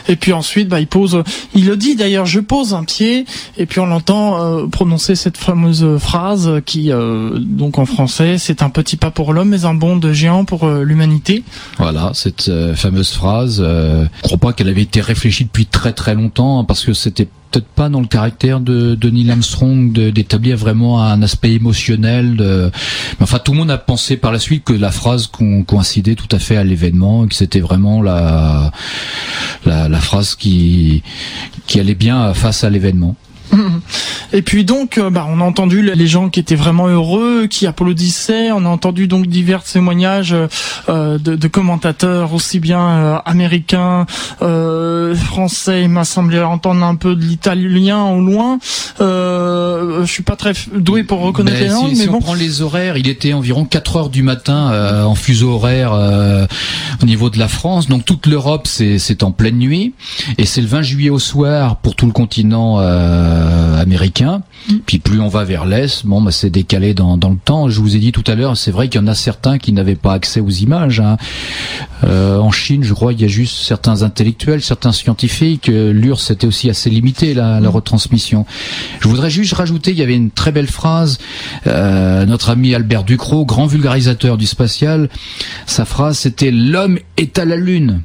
[0.08, 3.26] Et puis ensuite, bah, il pose, il le dit d'ailleurs, je pose un pied,
[3.58, 8.62] et puis on l'entend euh, prononcer cette fameuse phrase qui, euh, donc en français, c'est
[8.62, 11.44] un petit pas pour l'homme, mais un bond de géant pour euh, l'humanité.
[11.78, 13.62] Voilà, cette fameuse phrase.
[13.62, 17.28] je crois pas qu'elle avait été réfléchie depuis très très longtemps, hein, parce que c'était
[17.52, 22.38] peut-être pas dans le caractère de, de Neil Armstrong d'établir vraiment un aspect émotionnel.
[22.38, 22.72] De...
[23.20, 26.34] Enfin, tout le monde a pensé par la suite que la phrase co- coïncidait tout
[26.36, 28.72] à fait à l'événement, que c'était vraiment la,
[29.66, 31.04] la la phrase qui
[31.68, 33.16] qui allait bien face à l'événement.
[34.34, 37.68] Et puis donc, euh, bah, on a entendu les gens qui étaient vraiment heureux, qui
[37.68, 38.52] applaudissaient.
[38.52, 40.34] On a entendu donc divers témoignages
[40.88, 44.06] euh, de, de commentateurs aussi bien euh, américains,
[44.42, 45.84] euh, français.
[45.84, 48.60] Il m'a semblé entendre un peu de l'italien au loin.
[49.02, 52.14] Euh, je suis pas très doué pour reconnaître Ben, les langues, si, mais si on
[52.14, 52.20] bon.
[52.22, 56.46] prend les horaires, il était environ 4 heures du matin euh, en fuseau horaire euh,
[57.02, 57.88] au niveau de la France.
[57.88, 59.94] Donc toute l'Europe, c'est c'est en pleine nuit.
[60.38, 64.44] Et c'est le 20 juillet au soir pour tout le continent euh, américain.
[64.86, 67.70] Puis plus on va vers l'Est, bon, bah, c'est décalé dans, dans le temps.
[67.70, 69.74] Je vous ai dit tout à l'heure, c'est vrai qu'il y en a certains qui
[69.74, 71.00] n'avaient pas accès aux images.
[71.00, 71.18] hein.
[72.04, 75.70] Euh, en Chine, je crois, il y a juste certains intellectuels, certains scientifiques.
[75.70, 78.46] Euh, L'URSS était aussi assez limité la, la retransmission.
[79.00, 81.18] Je voudrais juste rajouter, il y avait une très belle phrase.
[81.68, 85.10] euh, notre ami Albert Ducrot, grand vulgarisateur du spatial,
[85.66, 88.02] sa phrase c'était l'homme est à la lune.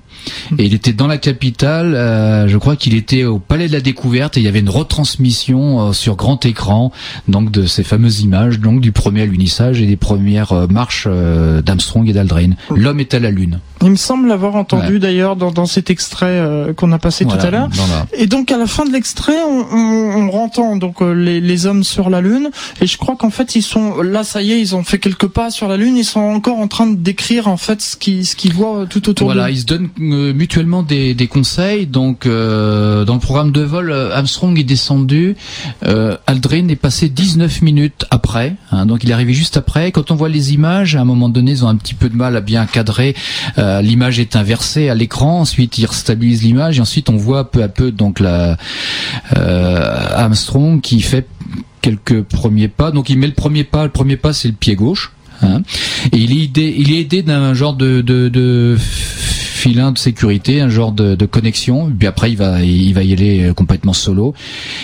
[0.58, 3.80] Et il était dans la capitale, euh, je crois qu'il était au Palais de la
[3.80, 6.92] Découverte et il y avait une retransmission sur grand écran
[7.28, 11.60] donc de ces fameuses images donc du premier alunissage et des premières euh, marches euh,
[11.62, 12.50] d'Armstrong et d'Aldrin.
[12.74, 13.60] L'homme est à la lune.
[13.82, 14.98] Il me semble l'avoir entendu Ouais.
[14.98, 17.68] d'ailleurs dans, dans cet extrait euh, qu'on a passé Voilà, tout à l'heure.
[17.68, 21.66] la- Et donc à la fin de l'extrait, on, on, on entend donc les, les
[21.66, 22.50] hommes sur la lune.
[22.80, 25.26] Et je crois qu'en fait ils sont là, ça y est, ils ont fait quelques
[25.28, 25.96] pas sur la lune.
[25.96, 29.08] Ils sont encore en train de décrire en fait ce qu'ils ce qu'ils voient tout
[29.10, 31.86] autour Voilà, ils se donnent mutuellement des, des conseils.
[31.86, 35.36] Donc, euh, dans le programme de vol, Armstrong est descendu.
[35.84, 38.56] Euh, Aldrin est passé 19 minutes après.
[38.70, 39.90] hein, donc, il est arrivé juste après.
[39.90, 42.14] Quand on voit les images, à un moment donné, ils ont un petit peu de
[42.14, 43.16] mal à bien cadrer.
[43.56, 45.40] Euh, l'image est inversée à l'écran.
[45.40, 48.58] Ensuite, ils restabilisent l'image et ensuite, on voit peu à peu donc la
[49.34, 51.26] euh, Armstrong qui fait
[51.80, 52.90] quelques premiers pas.
[52.90, 53.84] Donc, il met le premier pas.
[53.84, 55.12] Le premier pas, c'est le pied gauche.
[55.40, 55.62] hein.
[56.12, 58.02] il est aidé, d'un genre de
[59.56, 61.90] filin de sécurité, un genre de, de connexion.
[61.98, 64.34] Puis après, il va, il va y aller euh, complètement solo.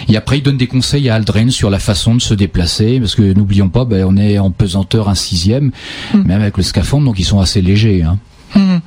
[0.08, 3.14] Et après, il donne des conseils à Aldrin sur la façon de se déplacer, parce
[3.14, 5.70] que n'oublions pas, ben, on est en pesanteur un sixième,
[6.14, 8.02] même avec le scaphandre, donc ils sont assez légers.
[8.02, 8.18] Hein.
[8.54, 8.80] Hum.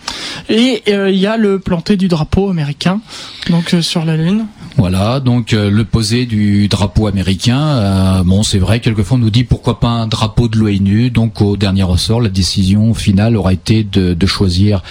[0.49, 3.01] Et il y a le planté du drapeau américain
[3.49, 4.45] donc sur la Lune.
[4.77, 9.29] Voilà, donc euh, le poser du drapeau américain, euh, bon c'est vrai, quelquefois on nous
[9.29, 13.53] dit pourquoi pas un drapeau de l'ONU, donc au dernier ressort, la décision finale aura
[13.53, 14.83] été de, de choisir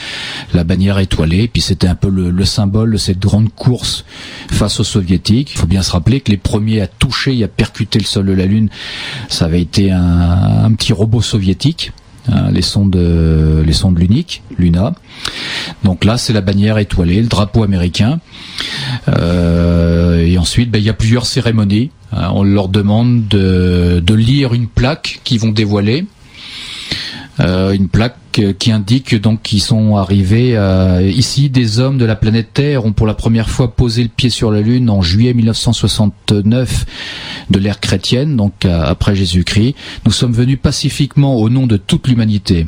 [0.54, 4.06] la bannière étoilée, puis c'était un peu le, symbole de cette grande course
[4.50, 5.52] face aux soviétiques.
[5.54, 8.24] Il faut bien se rappeler que les premiers à toucher et à percuter le sol
[8.24, 8.70] de la Lune,
[9.28, 11.92] ça avait été un, un petit robot soviétique.
[12.32, 14.94] Hein, les sondes les sondes l'unique Luna.
[15.82, 18.20] Donc là, c'est la bannière étoilée, le drapeau américain.
[19.08, 21.90] Euh, et ensuite, ben, il y a plusieurs cérémonies.
[22.12, 26.06] Hein, on leur demande de, de lire une plaque qu'ils vont dévoiler.
[27.40, 28.16] Euh, une plaque
[28.58, 31.50] qui indique donc qu'ils sont arrivés euh, ici.
[31.50, 34.50] Des hommes de la planète Terre ont pour la première fois posé le pied sur
[34.50, 36.86] la Lune en juillet 1969
[37.50, 39.74] de l'ère chrétienne, donc euh, après Jésus-Christ.
[40.04, 42.66] Nous sommes venus pacifiquement au nom de toute l'humanité.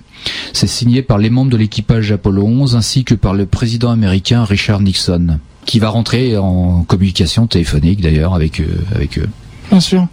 [0.52, 4.44] C'est signé par les membres de l'équipage Apollo 11 ainsi que par le président américain
[4.44, 8.62] Richard Nixon, qui va rentrer en communication téléphonique d'ailleurs avec,
[8.94, 9.29] avec eux.
[9.77, 10.07] Bien sûr.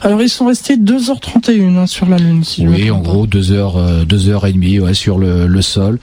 [0.00, 2.44] Alors ils sont restés 2h31 hein, sur la Lune.
[2.44, 5.60] Si oui, en gros 2 heures, euh, deux heures et demie ouais, sur le, le,
[5.60, 5.98] sol.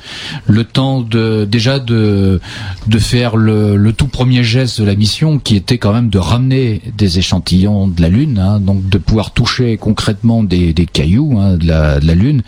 [0.47, 2.41] Le temps de déjà de
[2.87, 6.17] de faire le, le, tout premier geste de la mission, qui était quand même de
[6.17, 11.39] ramener des échantillons de la Lune, hein, donc de pouvoir toucher concrètement des, des cailloux
[11.39, 12.41] hein, de, la, de la Lune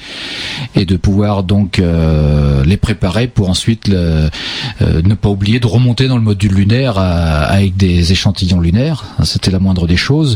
[0.75, 4.29] et de pouvoir donc euh, les préparer pour ensuite le,
[4.81, 9.05] euh, ne pas oublier de remonter dans le module lunaire avec des échantillons lunaires.
[9.23, 10.35] C'était la moindre des choses.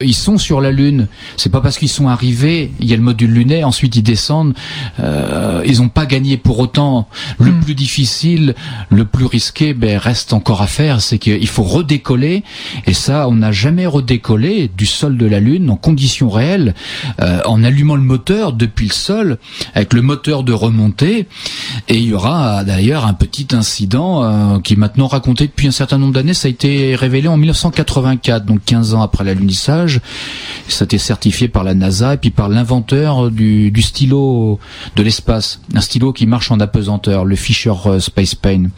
[0.00, 1.08] Ils sont sur la Lune.
[1.36, 4.54] C'est pas parce qu'ils sont arrivés, il y a le module lunaire, ensuite ils descendent.
[5.00, 7.08] Euh, ils n'ont pas gagné pour autant.
[7.38, 7.60] Le hmm.
[7.60, 8.54] plus difficile,
[8.90, 11.00] le plus risqué, ben, reste encore à faire.
[11.00, 12.42] C'est qu'il faut redécoller.
[12.86, 16.74] Et ça, on n'a jamais redécollé du sol de la Lune en conditions réelles,
[17.20, 19.38] euh, en allumant le moteur depuis le sol,
[19.74, 21.26] avec le moteur de remontée.
[21.88, 25.72] Et il y aura d'ailleurs un petit incident euh, qui est maintenant raconté depuis un
[25.72, 26.34] certain nombre d'années.
[26.34, 29.91] Ça a été révélé en 1984, donc 15 ans après l'alunissage.
[30.68, 34.58] Ça a été certifié par la NASA et puis par l'inventeur du, stylo
[34.96, 35.60] de l'espace.
[35.74, 38.70] Un stylo qui marche en apesanteur, le Fisher euh, Space Pen,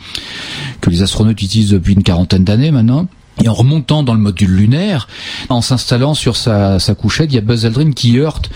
[0.81, 3.07] que les astronautes utilisent depuis une quarantaine d'années maintenant.
[3.43, 5.09] Et en remontant dans le module lunaire,
[5.49, 8.49] en s'installant sur sa, couchette, il y a Buzz Aldrin qui heurte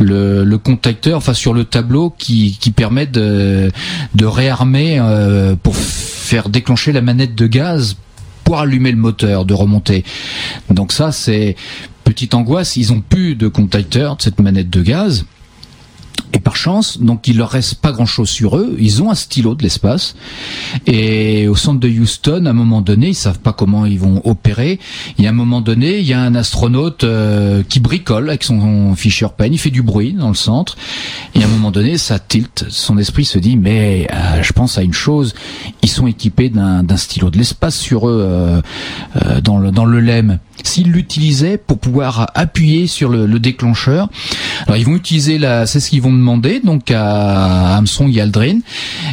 [0.00, 3.70] le, contacteur, enfin sur le tableau, qui, permet de,
[4.14, 7.96] de réarmer euh, pour faire déclencher la manette de gaz
[8.44, 10.04] pour allumer le moteur, de remonter.
[10.70, 11.56] Donc ça, c'est
[12.04, 12.76] petite angoisse.
[12.76, 15.24] Ils ont plus de contacteur de cette manette de gaz.
[16.34, 18.74] Et par chance, donc il leur reste pas grand chose sur eux.
[18.78, 20.14] Ils ont un stylo de l'espace.
[20.86, 24.22] Et au centre de Houston, à un moment donné, ils savent pas comment ils vont
[24.24, 24.78] opérer.
[25.18, 28.44] Il y a un moment donné, il y a un astronaute euh, qui bricole avec
[28.44, 29.52] son Fisher Pen.
[29.52, 30.78] Il fait du bruit dans le centre.
[31.34, 32.64] Et à un moment donné, ça tilte.
[32.70, 35.34] Son esprit se dit, mais euh, je pense à une chose.
[35.82, 40.38] Ils sont équipés d'un stylo de l'espace sur eux euh, dans le dans le LEM
[40.66, 44.08] s'ils l'utilisaient pour pouvoir appuyer sur le, déclencheur.
[44.66, 48.58] Alors ils vont utiliser la, c'est ce qu'ils vont demander donc à Armstrong et Aldrin,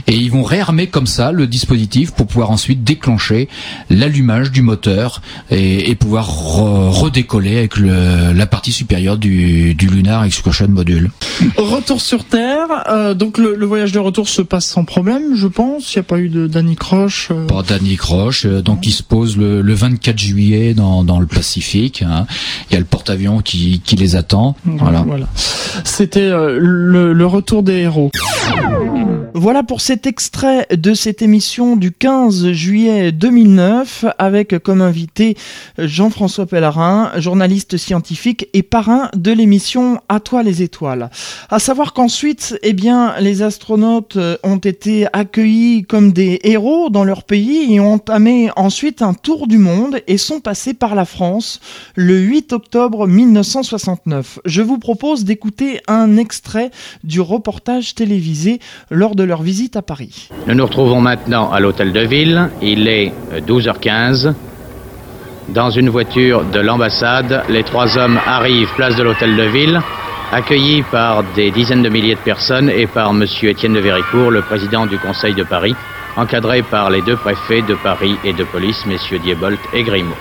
[0.07, 3.49] et ils vont réarmer comme ça le dispositif pour pouvoir ensuite déclencher
[3.89, 10.69] l'allumage du moteur et, pouvoir redécoller avec le, la partie supérieure du, du Lunar Excursion
[10.69, 11.11] Module.
[11.57, 15.93] Retour sur Terre, euh, donc le, voyage de retour se passe sans problème, je pense.
[15.93, 17.29] Il n'y a pas eu de d'anicroche.
[17.31, 17.45] Euh...
[17.47, 22.03] Pas d'anicroche, euh, donc il se pose le, le 24 juillet dans, dans le Pacifique.
[22.05, 22.27] Hein.
[22.69, 24.57] Il y a le porte-avions qui, qui, les attend.
[24.65, 25.03] Voilà.
[25.07, 25.29] voilà.
[25.85, 28.11] C'était euh, le, le, retour des héros.
[29.33, 35.37] Voilà pour cet extrait de cette émission du 15 juillet 2009 avec comme invité
[35.77, 41.09] Jean-François Pellerin, journaliste scientifique et parrain de l'émission À toi les étoiles.
[41.49, 47.23] À savoir qu'ensuite, eh bien, les astronautes ont été accueillis comme des héros dans leur
[47.23, 51.28] pays et ont entamé ensuite un tour du monde et sont passés par la France
[51.95, 54.39] le 8 octobre 1969.
[54.45, 56.71] Je vous propose d'écouter un extrait
[57.03, 60.29] du reportage télévisé lors de leur visite à Paris.
[60.47, 62.49] Nous nous retrouvons maintenant à l'hôtel de ville.
[62.61, 63.13] Il est
[63.47, 64.33] 12h15.
[65.49, 69.81] Dans une voiture de l'ambassade, les trois hommes arrivent place de l'hôtel de ville,
[70.31, 73.25] accueillis par des dizaines de milliers de personnes et par M.
[73.43, 75.75] Étienne de Véricourt, le président du Conseil de Paris,
[76.17, 80.15] encadré par les deux préfets de Paris et de police, messieurs Diebolt et Grimaud.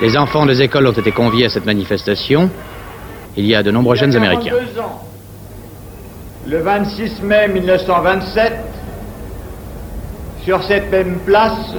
[0.00, 2.50] Les enfants des écoles ont été conviés à cette manifestation.
[3.36, 4.54] Il y a de nombreux jeunes Américains.
[6.46, 8.52] le 26 mai 1927,
[10.44, 11.74] sur cette même place,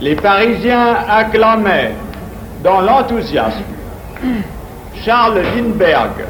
[0.00, 1.92] les Parisiens acclamaient
[2.62, 3.64] dans l'enthousiasme
[5.04, 6.24] Charles Lindbergh.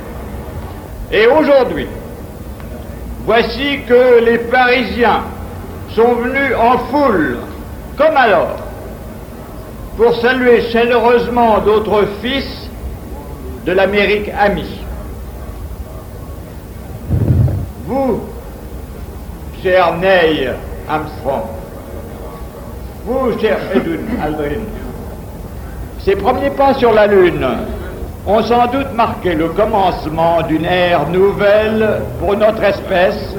[1.10, 1.86] Et aujourd'hui,
[3.24, 5.22] Voici que les Parisiens
[5.94, 7.38] sont venus en foule,
[7.96, 8.56] comme alors,
[9.96, 12.70] pour saluer chaleureusement d'autres fils
[13.66, 14.80] de l'Amérique amie.
[17.86, 18.20] Vous,
[19.62, 20.52] cher Neil
[20.88, 21.42] Armstrong,
[23.04, 24.62] vous, cher Edwin Aldrin,
[26.04, 27.46] ces premiers pas sur la Lune
[28.26, 33.34] ont sans doute marqué le commencement d'une ère nouvelle pour notre espèce,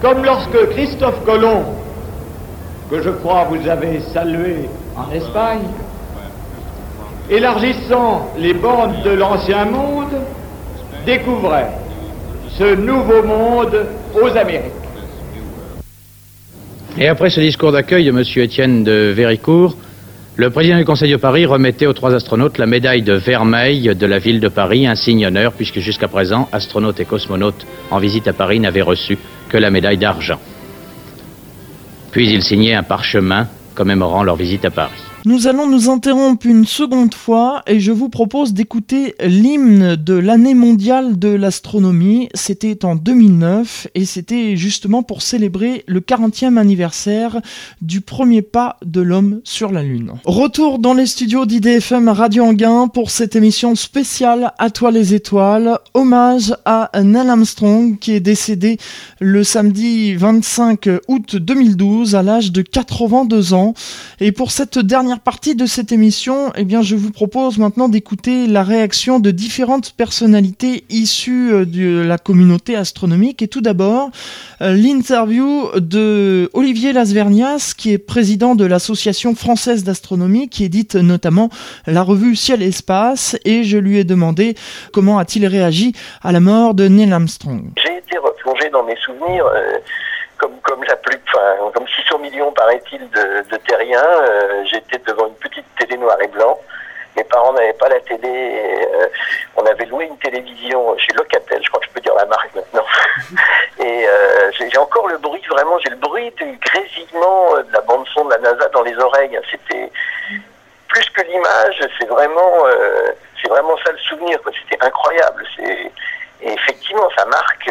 [0.00, 1.64] comme lorsque Christophe Colomb,
[2.90, 4.68] que je crois vous avez salué
[4.98, 5.68] en Espagne,
[7.30, 10.14] élargissant les bornes de l'ancien monde,
[11.06, 11.70] découvrait
[12.58, 13.86] ce nouveau monde
[14.20, 14.72] aux Amériques.
[16.98, 18.24] Et après ce discours d'accueil de M.
[18.42, 19.76] Étienne de Véricourt,
[20.34, 24.06] le président du Conseil de Paris remettait aux trois astronautes la médaille de vermeil de
[24.06, 28.26] la ville de Paris, un signe honneur, puisque jusqu'à présent, astronautes et cosmonautes en visite
[28.26, 29.18] à Paris n'avaient reçu
[29.48, 30.40] que la médaille d'argent.
[32.10, 35.07] Puis il signait un parchemin commémorant leur visite à Paris.
[35.24, 40.54] Nous allons nous interrompre une seconde fois et je vous propose d'écouter l'hymne de l'année
[40.54, 42.28] mondiale de l'astronomie.
[42.34, 47.40] C'était en 2009 et c'était justement pour célébrer le 40e anniversaire
[47.82, 50.12] du premier pas de l'homme sur la Lune.
[50.24, 55.80] Retour dans les studios d'IDFM Radio Anguin pour cette émission spéciale À toi les étoiles,
[55.94, 58.78] hommage à Neil Armstrong qui est décédé
[59.18, 63.74] le samedi 25 août 2012 à l'âge de 82 ans.
[64.20, 68.46] Et pour cette dernière partie de cette émission, eh bien, je vous propose maintenant d'écouter
[68.46, 73.40] la réaction de différentes personnalités issues euh, de la communauté astronomique.
[73.40, 74.10] Et tout d'abord,
[74.60, 81.48] euh, l'interview de Olivier Lasvernias, qui est président de l'Association française d'astronomie, qui édite notamment
[81.86, 83.36] la revue Ciel et Espace.
[83.44, 84.54] Et je lui ai demandé
[84.92, 87.70] comment a-t-il réagi à la mort de Neil Armstrong.
[87.82, 89.46] J'ai été replongé dans mes souvenirs.
[89.46, 89.78] Euh,
[90.38, 95.26] comme comme la plus, enfin, comme 600 millions paraît-il de, de terriens, euh, j'étais devant
[95.26, 96.58] une petite télé noir et blanc.
[97.16, 98.28] Mes parents n'avaient pas la télé.
[98.28, 99.08] Et, euh,
[99.56, 102.54] on avait loué une télévision chez Locatel, je crois que je peux dire la marque
[102.54, 102.84] maintenant.
[103.80, 108.06] et euh, j'ai encore le bruit, vraiment, j'ai le bruit du grésillement de la bande
[108.14, 109.38] son de la NASA dans les oreilles.
[109.50, 109.90] C'était
[110.86, 112.64] plus que l'image, c'est vraiment,
[113.42, 114.38] c'est vraiment ça le souvenir.
[114.62, 115.44] C'était incroyable.
[115.58, 117.70] Et effectivement, ça marque.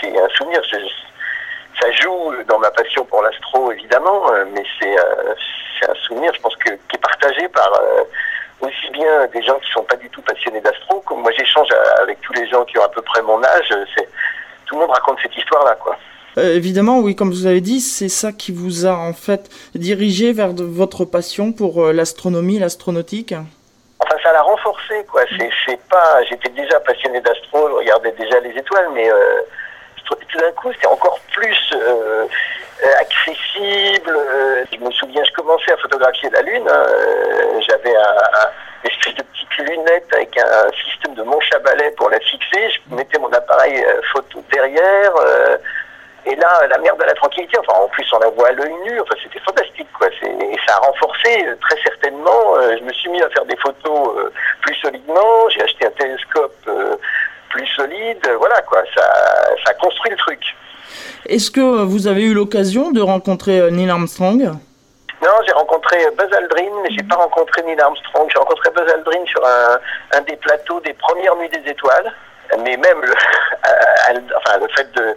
[0.00, 0.60] c'est un souvenir.
[0.64, 0.76] Je,
[1.80, 5.34] ça joue dans ma passion pour l'astro, évidemment, euh, mais euh,
[5.78, 8.04] c'est un souvenir, je pense, que, qui est partagé par euh,
[8.60, 11.68] aussi bien des gens qui sont pas du tout passionnés d'astro, comme moi j'échange
[12.00, 13.74] avec tous les gens qui ont à peu près mon âge.
[14.66, 15.96] Tout le monde raconte cette histoire-là, quoi.
[16.36, 20.52] évidemment, oui, comme vous avez dit, c'est ça qui vous a en fait dirigé vers
[20.52, 23.34] votre passion pour l'astronomie, l'astronautique?
[23.98, 25.22] Enfin, ça l'a renforcé, quoi.
[25.66, 29.10] C'est pas, j'étais déjà passionné d'astro, je regardais déjà les étoiles, mais
[30.04, 32.26] tout d'un coup, c'était encore plus euh,
[32.84, 34.10] euh, accessible.
[34.10, 36.68] Euh, je me souviens, je commençais à photographier la Lune.
[36.68, 36.86] Hein,
[37.68, 41.60] j'avais un, espèce de petite lunette avec un système de manche à
[41.96, 42.70] pour la fixer.
[42.70, 45.12] Je mettais mon appareil photo derrière.
[46.26, 47.58] et là, la merde de la tranquillité.
[47.58, 49.00] Enfin, en plus, on la voit à l'œil nu.
[49.00, 50.08] Enfin, c'était fantastique, quoi.
[50.08, 52.56] Et ça a renforcé très certainement.
[52.78, 54.32] je me suis mis à faire des photos
[54.62, 55.48] plus solidement.
[55.50, 56.68] J'ai acheté un télescope
[57.52, 58.26] plus solide.
[58.38, 58.82] Voilà, quoi.
[58.94, 59.06] Ça,
[59.64, 60.40] ça construit le truc.
[61.26, 64.50] Est-ce que vous avez eu l'occasion de rencontrer euh, Neil Armstrong?
[65.22, 68.28] Non, j'ai rencontré Buzz Aldrin, mais j'ai pas rencontré Neil Armstrong.
[68.32, 69.78] J'ai rencontré Buzz Aldrin sur un,
[70.14, 72.12] un, des plateaux des premières nuits des étoiles.
[72.58, 73.14] Mais même le,
[74.36, 75.14] enfin, le fait de,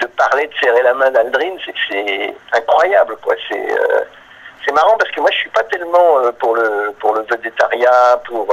[0.00, 1.56] de, parler, de serrer la main d'Aldrin,
[1.90, 3.34] c'est incroyable, quoi.
[3.48, 4.00] C'est euh,
[4.64, 8.20] c'est marrant parce que moi, je suis pas tellement euh, pour le pour le végétariat,
[8.26, 8.46] pour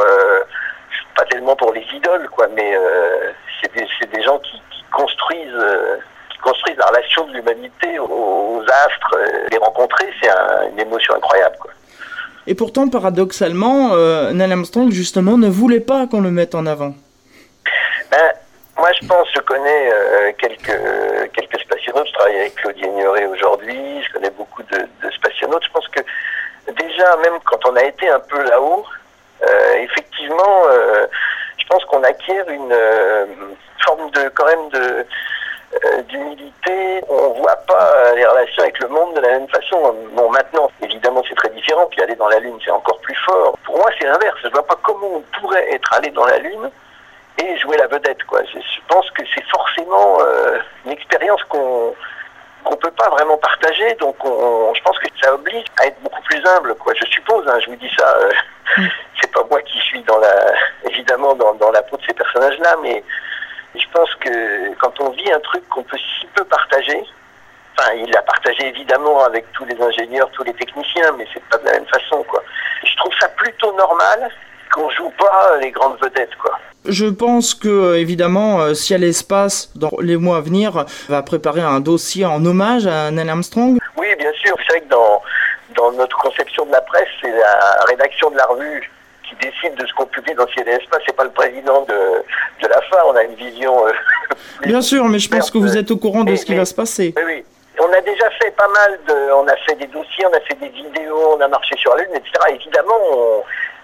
[1.16, 5.40] pas tellement pour les idoles, quoi, mais euh, c'est des, des, gens qui, qui construisent,
[5.54, 5.98] euh,
[6.30, 9.16] qui construisent la relation de l'humanité aux, astres.
[9.18, 10.30] Euh, les rencontrer, c'est
[10.72, 11.72] une émotion incroyable, quoi.
[12.48, 16.94] Et pourtant, paradoxalement, euh, Neil Armstrong, justement, ne voulait pas qu'on le mette en avant.
[18.12, 18.34] Ben,
[18.78, 20.80] moi, je pense, je connais quelques,
[21.34, 22.08] quelques spationautes.
[22.08, 24.04] Je travaille avec Claudie Ignoré aujourd'hui.
[24.04, 25.64] Je connais beaucoup de, de spationautes.
[25.64, 26.02] Je pense que
[26.72, 28.86] déjà, même quand on a été un peu là-haut,
[29.44, 29.84] euh,
[30.26, 31.08] effectivement, euh,
[31.58, 33.26] je pense qu'on acquiert une euh,
[33.86, 35.06] forme de quand même de
[36.08, 37.04] d'humilité.
[37.10, 39.94] On voit pas les relations avec le monde de la même façon.
[40.14, 41.86] Bon, maintenant, évidemment, c'est très différent.
[41.92, 43.58] Puis aller dans la Lune, c'est encore plus fort.
[43.66, 44.38] Pour moi, c'est l'inverse.
[44.42, 46.70] Je vois pas comment on pourrait être allé dans la Lune
[47.44, 48.24] et jouer la vedette.
[48.24, 48.42] Quoi.
[48.46, 50.20] Je, pense que c'est forcément
[50.86, 51.94] une expérience qu'on
[52.66, 53.94] qu'on peut pas vraiment partager.
[53.96, 56.76] Donc, on, je pense que ça oblige à être beaucoup plus humble.
[56.76, 56.94] Quoi.
[56.96, 57.48] Je suppose.
[57.48, 58.18] Hein, je vous dis ça.
[58.78, 58.84] Mm.
[59.22, 60.54] c'est pas moi qui suis dans la,
[60.90, 63.04] évidemment dans, dans la peau de ces personnages-là, mais
[63.76, 67.04] je pense que quand on vit un truc qu'on peut si peu partager,
[67.78, 71.58] enfin, il l'a partagé évidemment avec tous les ingénieurs, tous les techniciens, mais c'est pas
[71.58, 72.44] de la même façon, quoi.
[72.84, 74.32] Je trouve ça plutôt normal
[74.74, 76.58] qu'on joue pas les grandes vedettes, quoi.
[76.88, 81.24] Je pense que, euh, évidemment, euh, si elle Espace, dans les mois à venir, va
[81.24, 83.80] préparer un dossier en hommage à Neil Armstrong.
[83.98, 84.56] Oui, bien sûr.
[84.56, 85.22] Vous savez que dans,
[85.76, 88.92] dans notre conception de la presse, c'est la rédaction de la revue
[89.28, 91.02] qui décide de ce qu'on publie dans Ciel et Espace.
[91.08, 91.94] C'est pas le président de,
[92.62, 93.04] de la FA.
[93.08, 93.88] On a une vision.
[93.88, 93.92] Euh,
[94.64, 96.76] bien sûr, mais je pense que vous êtes au courant de ce qui va se
[96.76, 97.14] passer.
[97.18, 97.46] Oui, oui.
[97.78, 99.34] On a déjà fait pas mal de.
[99.34, 102.04] On a fait des dossiers, on a fait des vidéos, on a marché sur la
[102.04, 102.32] Lune, etc.
[102.50, 103.44] Évidemment, on,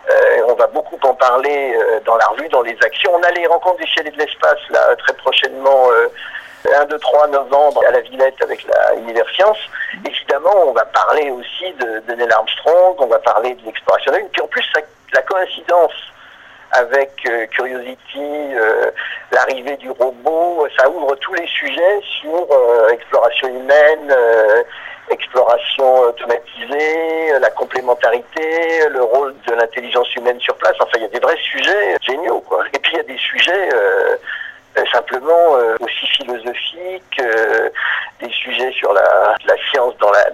[0.09, 3.11] euh, on va beaucoup en parler euh, dans la revue, dans les actions.
[3.13, 5.87] On a les rencontres des Ciel et de l'espace, là, très prochainement.
[6.73, 9.57] 1, 2, 3 novembre à la Villette avec la Univers Science.
[10.05, 14.17] Évidemment, on va parler aussi de, de Neil Armstrong, on va parler de l'exploration de
[14.17, 14.23] la.
[14.25, 14.65] Puis en plus,
[15.13, 15.93] la coïncidence
[16.71, 18.91] avec euh, Curiosity, euh,
[19.31, 24.15] l'arrivée du robot, ça ouvre tous les sujets sur euh, exploration humaine,
[25.11, 30.75] exploration automatisée, la complémentarité, le rôle de l'intelligence humaine sur place.
[30.79, 32.63] Enfin, il y a des vrais sujets géniaux, quoi.
[32.73, 33.69] Et puis il y a des sujets
[34.91, 37.21] simplement aussi philosophiques,
[38.19, 40.25] des sujets sur la, la, science dans la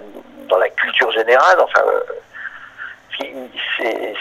[0.48, 1.58] dans la culture générale.
[1.60, 1.82] Enfin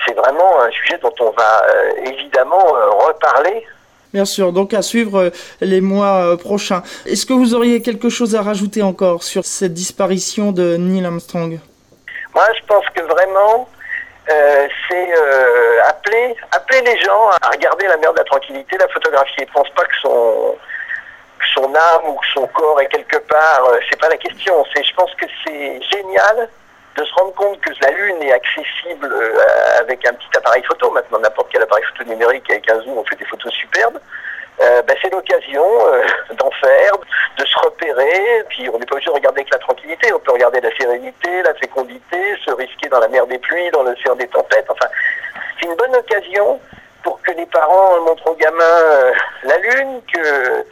[0.08, 3.66] c'est vraiment un sujet dont on va euh, évidemment euh, reparler.
[4.14, 5.30] Bien sûr, donc à suivre euh,
[5.62, 6.84] les mois prochains.
[7.05, 11.60] Est-ce que vous auriez quelque chose à rajouter encore sur cette disparition de Neil Armstrong?
[12.34, 13.68] Moi, je pense que vraiment,
[14.28, 15.14] c'est
[15.88, 19.45] appeler, appeler les gens à regarder la mer de la tranquillité, la photographier.
[19.45, 20.55] Je ne pense pas que son,
[21.55, 24.64] son âme ou que son corps est quelque part, c'est pas la question.
[24.76, 26.49] Je pense que c'est génial
[26.97, 30.89] de se rendre compte que la Lune est accessible euh, avec un petit appareil photo.
[30.89, 33.99] Maintenant, n'importe quel appareil photo numérique avec un zoom, on fait des photos superbes.
[34.59, 36.93] Euh, ben, c'est l'occasion euh, d'en faire,
[37.37, 38.43] de se repérer.
[38.49, 40.11] Puis on n'est pas obligé de regarder avec la tranquillité.
[40.11, 43.83] On peut regarder la sérénité, la fécondité, se risquer dans la mer des pluies, dans
[43.83, 44.65] l'océan des tempêtes.
[44.67, 44.87] Enfin,
[45.59, 46.59] c'est une bonne occasion
[47.03, 50.65] pour que les parents montrent aux gamins la Lune, que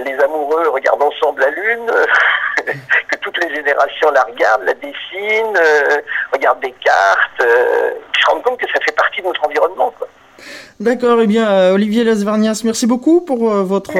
[0.00, 1.90] les amoureux regardent ensemble la Lune,
[3.08, 6.00] que toutes les générations la regardent, la dessinent, euh,
[6.32, 9.92] regardent des cartes, euh, se rendent compte que ça fait partie de notre environnement.
[10.80, 13.92] D'accord, et eh bien euh, Olivier Lasvarnias, merci beaucoup pour votre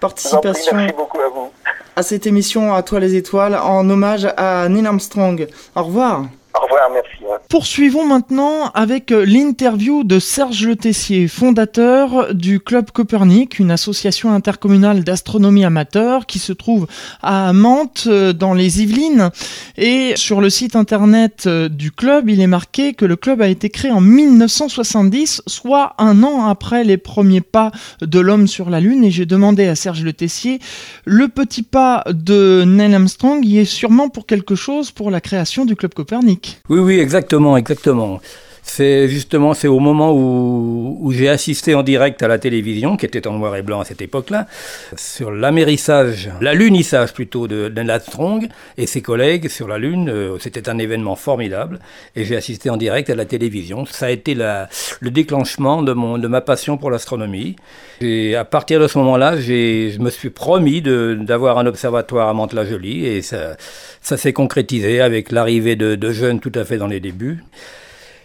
[0.00, 1.52] participation merci beaucoup à, vous.
[1.96, 5.46] à cette émission À toi les étoiles en hommage à Neil Armstrong.
[5.74, 6.22] Au revoir.
[6.56, 7.08] Au revoir, merci.
[7.48, 14.32] Poursuivons maintenant avec euh, l'interview de Serge Le Tessier, fondateur du Club Copernic, une association
[14.32, 16.86] intercommunale d'astronomie amateur qui se trouve
[17.22, 19.30] à Mantes, euh, dans les Yvelines.
[19.76, 23.48] Et sur le site internet euh, du club, il est marqué que le club a
[23.48, 28.78] été créé en 1970, soit un an après les premiers pas de l'homme sur la
[28.78, 29.02] Lune.
[29.02, 30.60] Et j'ai demandé à Serge Le Tessier,
[31.04, 35.64] le petit pas de Neil Armstrong y est sûrement pour quelque chose pour la création
[35.64, 36.43] du Club Copernic.
[36.68, 38.20] Oui, oui, exactement exactement,
[38.66, 43.28] C'est justement c'est au moment où, j'ai assisté en direct à la télévision, qui était
[43.28, 44.48] en noir et blanc à cette époque-là,
[44.96, 48.48] sur l'amérissage, l'alunissage plutôt de Neil Strong
[48.78, 50.08] et ses collègues sur la Lune.
[50.08, 51.78] Euh, c'était un événement formidable
[52.16, 53.84] et j'ai assisté en direct à la télévision.
[53.84, 54.68] Ça a été la,
[55.00, 57.56] le déclenchement de, mon, de ma passion pour l'astronomie.
[58.00, 63.06] Et à partir de ce moment-là, je me suis promis d'avoir un observatoire à Mantes-la-Jolie
[63.06, 63.56] et ça,
[64.00, 67.44] ça s'est concrétisé avec l'arrivée de, de jeunes tout à fait dans les débuts.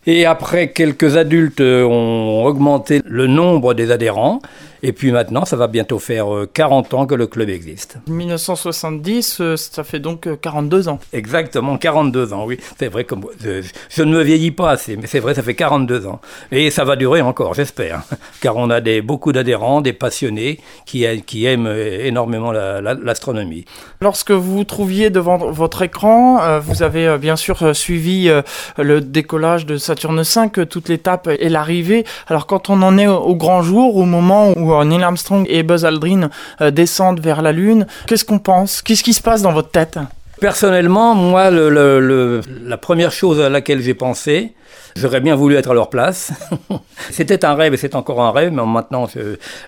[0.06, 4.42] Et après, quelques adultes ont augmenté le nombre des adhérents.
[4.82, 7.98] Et puis maintenant, ça va bientôt faire 40 euh, ans que le club existe.
[8.08, 11.00] 1970, euh, ça fait donc 42 euh, ans.
[11.12, 12.58] Exactement, 42 ans, oui.
[12.78, 16.08] C'est vrai que je, ne me vieillis pas assez, mais c'est vrai, ça fait 42
[16.08, 16.22] ans.
[16.52, 18.04] Et ça va durer encore, j'espère.
[18.42, 23.66] Car on a des, beaucoup d'adhérents, des passionnés qui, qui aiment énormément l'astronomie.
[24.02, 28.32] Lorsque vous vous trouviez devant votre écran, vous avez bien sûr suivi
[28.78, 32.06] le décollage de Saturne V, toute l'étape et l'arrivée.
[32.28, 35.86] Alors quand on en est au grand jour, au moment où Neil Armstrong et Buzz
[35.86, 36.30] Aldrin
[36.62, 37.88] euh, descendent vers la Lune.
[38.08, 38.82] Qu'est-ce qu'on pense?
[38.82, 40.00] Qu'est-ce qui se passe dans votre tête?
[40.40, 44.54] Personnellement, moi, la première chose à laquelle j'ai pensé,
[44.96, 46.32] j'aurais bien voulu être à leur place.
[47.12, 49.10] C'était un rêve et c'est encore un rêve, mais maintenant,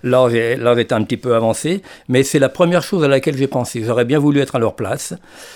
[0.04, 1.82] l'âge est un petit peu avancé.
[2.08, 3.84] Mais c'est la première chose à laquelle j'ai pensé.
[3.86, 5.14] J'aurais bien voulu être à leur place.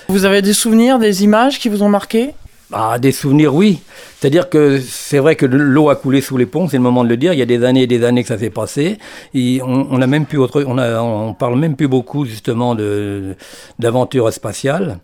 [0.10, 2.34] Vous avez des souvenirs, des images qui vous ont marqué?
[2.72, 3.80] Ah, des souvenirs, oui.
[4.20, 7.10] C'est-à-dire que c'est vrai que l'eau a coulé sous les ponts, c'est le moment de
[7.10, 7.34] le dire.
[7.34, 8.98] Il y a des années et des années que ça s'est passé.
[9.34, 13.36] Et on, a même plus autre, on, a, on parle même plus beaucoup justement de
[13.78, 15.00] d'aventure spatiale.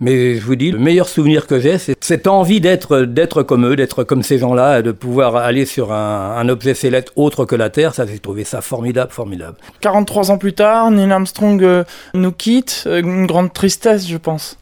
[0.00, 3.64] Mais je vous dis, le meilleur souvenir que j'ai, c'est cette envie d'être d'être comme
[3.64, 7.54] eux, d'être comme ces gens-là, de pouvoir aller sur un, un objet céleste autre que
[7.54, 7.94] la Terre.
[7.94, 9.56] Ça, j'ai trouvé ça formidable, formidable.
[9.82, 12.84] 43 ans plus tard, Neil Armstrong euh, nous quitte.
[12.86, 14.58] Euh, une grande tristesse, je pense.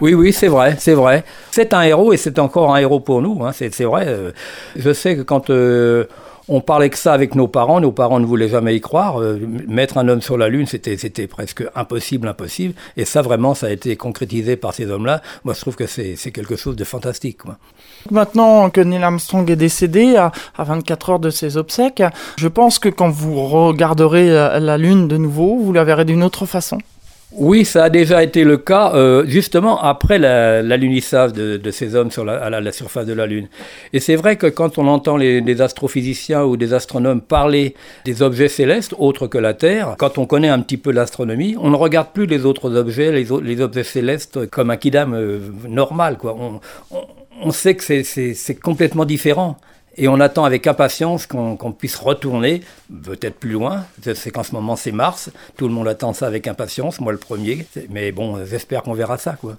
[0.00, 1.24] Oui, oui, c'est vrai, c'est vrai.
[1.50, 3.44] C'est un héros et c'est encore un héros pour nous.
[3.44, 4.04] Hein, c'est vrai.
[4.06, 4.32] Euh,
[4.76, 5.50] je sais que quand
[6.48, 7.80] on parlait que ça avec nos parents.
[7.80, 9.20] Nos parents ne voulaient jamais y croire.
[9.20, 12.74] Euh, mettre un homme sur la Lune, c'était, presque impossible, impossible.
[12.96, 15.22] Et ça, vraiment, ça a été concrétisé par ces hommes-là.
[15.44, 17.38] Moi, je trouve que c'est, quelque chose de fantastique.
[17.38, 17.56] Quoi.
[18.10, 22.02] Maintenant que Neil Armstrong est décédé, à, à, 24 heures de ses obsèques,
[22.36, 24.28] je pense que quand vous regarderez
[24.60, 26.78] la Lune de nouveau, vous la verrez d'une autre façon.
[27.32, 32.12] Oui, ça a déjà été le cas, euh, justement après l'alunissage de, de, ces hommes
[32.12, 33.48] sur la, à la, surface de la Lune.
[33.92, 37.74] Et c'est vrai que quand on entend les, astrophysiciens ou des astronomes parler
[38.04, 41.70] des objets célestes autres que la Terre, quand on connaît un petit peu l'astronomie, on
[41.70, 46.18] ne regarde plus les autres objets, les, les objets célestes, comme un kidam euh, normal.
[46.18, 46.36] Quoi.
[46.38, 46.60] On,
[46.92, 47.06] on,
[47.42, 49.56] on sait que c'est complètement différent.
[49.98, 52.62] Et on attend avec impatience qu'on qu puisse retourner,
[53.04, 53.84] peut-être plus loin.
[54.02, 55.30] C'est qu'en ce moment, c'est Mars.
[55.56, 57.66] Tout le monde attend ça avec impatience, moi le premier.
[57.90, 59.56] Mais bon, j'espère qu'on verra ça, quoi.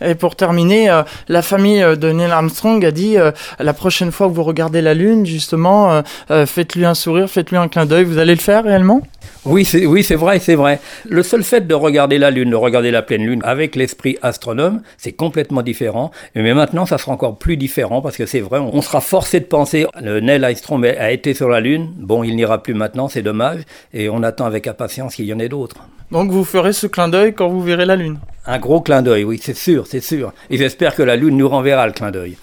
[0.00, 4.12] Et pour terminer, euh, la famille euh, de Neil Armstrong a dit euh, la prochaine
[4.12, 8.04] fois que vous regardez la Lune, justement, faites-lui un sourire, faites-lui un clin d'œil.
[8.04, 9.02] Vous allez le faire réellement?
[9.44, 10.80] Oui, c'est oui, c'est vrai, c'est vrai.
[11.08, 14.82] Le seul fait de regarder la Lune, de regarder la pleine Lune avec l'esprit astronome,
[14.96, 16.10] c'est complètement différent.
[16.34, 19.46] Mais maintenant, ça sera encore plus différent parce que c'est vrai, on sera forcé de
[19.46, 19.86] penser.
[20.00, 21.90] Neil Armstrong a été sur la Lune.
[21.96, 23.62] Bon, il n'ira plus maintenant, c'est dommage.
[23.92, 25.76] Et on attend avec impatience qu'il y en ait d'autres.
[26.10, 29.24] Donc vous ferez ce clin d'œil quand vous verrez la Lune Un gros clin d'œil,
[29.24, 30.32] oui, c'est sûr, c'est sûr.
[30.48, 32.38] Et j'espère que la Lune nous renverra le clin d'œil.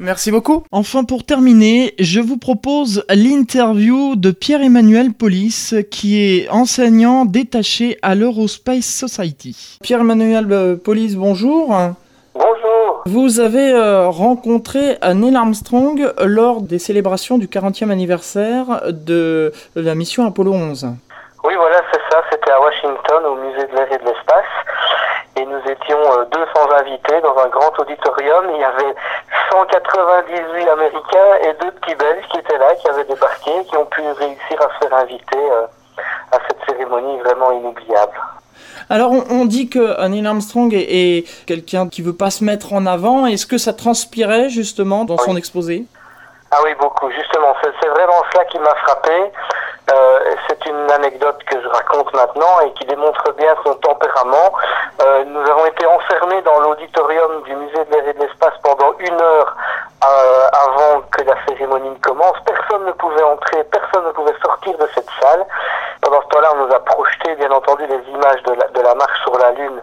[0.00, 0.64] Merci beaucoup.
[0.70, 8.14] Enfin, pour terminer, je vous propose l'interview de Pierre-Emmanuel Polis, qui est enseignant détaché à
[8.14, 9.78] l'Eurospace Society.
[9.82, 11.74] Pierre-Emmanuel Polis, bonjour.
[12.34, 13.02] Bonjour.
[13.06, 20.26] Vous avez euh, rencontré Neil Armstrong lors des célébrations du 40e anniversaire de la mission
[20.26, 20.88] Apollo 11.
[21.44, 22.03] Oui, voilà, c'est ça.
[22.44, 24.44] C'était à Washington, au musée de l'air et de l'espace.
[25.36, 25.98] Et nous étions
[26.30, 28.50] 200 invités dans un grand auditorium.
[28.52, 28.94] Il y avait
[29.50, 34.02] 198 Américains et deux petits Belges qui étaient là, qui avaient débarqué, qui ont pu
[34.02, 35.66] réussir à se faire inviter euh,
[36.32, 38.12] à cette cérémonie vraiment inoubliable.
[38.90, 42.74] Alors on, on, dit que Neil Armstrong est, est quelqu'un qui veut pas se mettre
[42.74, 43.24] en avant.
[43.24, 45.24] Est-ce que ça transpirait justement dans oui.
[45.24, 45.86] son exposé?
[46.50, 47.10] Ah oui, beaucoup.
[47.10, 49.32] Justement, c'est vraiment cela qui m'a frappé.
[49.92, 50.18] Euh,
[50.48, 54.52] c'est une anecdote que je raconte maintenant et qui démontre bien son tempérament.
[55.02, 58.94] Euh, nous avons été enfermés dans l'auditorium du musée de l'air et de l'espace pendant
[58.98, 59.56] une heure
[60.04, 62.36] euh, avant que la cérémonie ne commence.
[62.46, 65.44] Personne ne pouvait entrer, personne ne pouvait sortir de cette salle.
[66.00, 69.36] Pendant ce temps-là, on nous a projeté, bien entendu, les images de la, marche sur
[69.38, 69.82] la Lune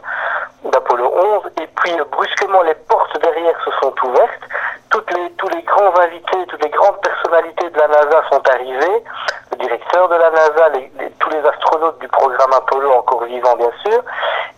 [0.66, 1.12] d'Apollo
[1.44, 1.52] 11.
[1.62, 4.42] Et puis, brusquement, les portes derrière se sont ouvertes.
[4.90, 9.04] Toutes les, tous les grands invités, toutes les grandes personnalités de la NASA sont arrivées.
[9.52, 10.72] Le directeur de la NASA,
[11.20, 14.02] tous les astronautes du programme Apollo, encore vivants, bien sûr.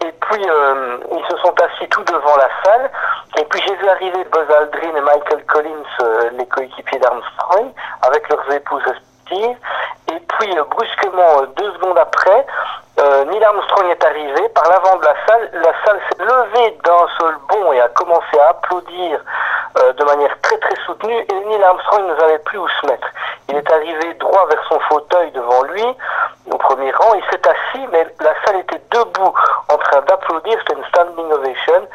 [0.06, 2.90] Et puis, euh, ils se sont assis tout devant la salle.
[3.38, 7.72] Et puis, j'ai vu arriver Buzz Aldrin et Michael Collins, euh, les coéquipiers d'Armstrong,
[8.02, 9.58] avec leurs épouses respectives.
[10.12, 12.46] Et puis, euh, brusquement, deux secondes après,
[13.00, 15.50] euh, Neil Armstrong est arrivé par l'avant de la salle.
[15.54, 19.20] La salle s'est levée d'un seul bond et a commencé à applaudir
[19.80, 21.18] euh, de manière très très soutenue.
[21.18, 23.08] Et Neil Armstrong ne savait plus où se mettre.
[23.50, 25.86] Il est arrivé droit vers son fauteuil devant lui,
[26.52, 27.16] au premier rang.
[27.16, 29.34] Il s'est assis, mais la salle était debout
[29.70, 30.60] en train d'applaudir.
[30.60, 31.88] C'était une standing ovation.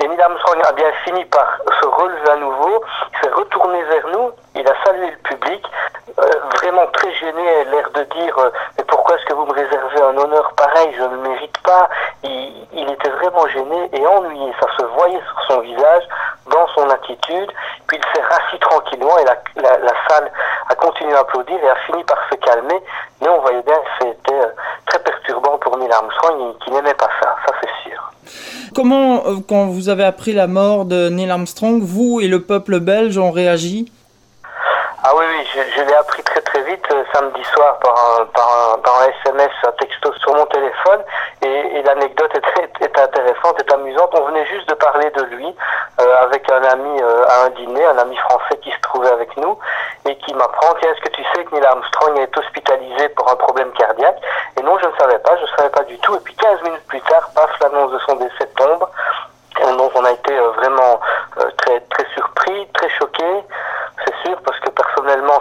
[0.00, 2.84] Et Neil Armstrong a bien fini par se relever à nouveau.
[3.12, 4.30] Il s'est retourné vers nous.
[4.54, 5.66] Il a salué le public.
[6.16, 10.00] Euh, vraiment très gêné, l'air de dire euh, mais pourquoi est-ce que vous me réservez
[10.00, 11.88] un honneur pareil, je ne le mérite pas.
[12.22, 16.04] Il, il, était vraiment gêné et ennuyé, ça se voyait sur son visage,
[16.52, 17.50] dans son attitude.
[17.88, 20.30] Puis il s'est rassis tranquillement et la, la, la, salle
[20.68, 22.80] a continué à applaudir et a fini par se calmer.
[23.20, 24.52] Mais on voyait bien que c'était euh,
[24.86, 28.10] très perturbant pour Neil Armstrong, qui n'aimait pas ça, ça c'est sûr.
[29.34, 33.18] Comment, quand vous avez appris la mort de Neil Armstrong, vous et le peuple belge
[33.18, 33.90] ont réagi
[35.06, 39.50] ah oui, oui, je, l'ai appris très très vite euh, samedi soir par un, SMS,
[39.62, 41.00] un texto sur mon téléphone.
[41.42, 44.14] Et, l'anecdote est, intéressante, est amusante.
[44.14, 45.54] On venait juste de parler de lui
[46.00, 49.36] euh, avec un ami euh, à un dîner, un ami français qui se trouvait avec
[49.36, 49.58] nous
[50.08, 53.36] et qui m'apprend Tiens, est-ce que tu sais que Neil Armstrong est hospitalisé pour un
[53.36, 54.16] problème cardiaque?
[54.58, 56.14] Et non, je ne savais pas, je ne savais pas du tout.
[56.14, 58.88] Et puis 15 minutes plus tard, passe l'annonce de son décès tombe.
[59.76, 60.98] Donc on a été vraiment
[61.58, 63.44] très très surpris, très choqués,
[64.04, 65.40] c'est sûr, parce que personnellement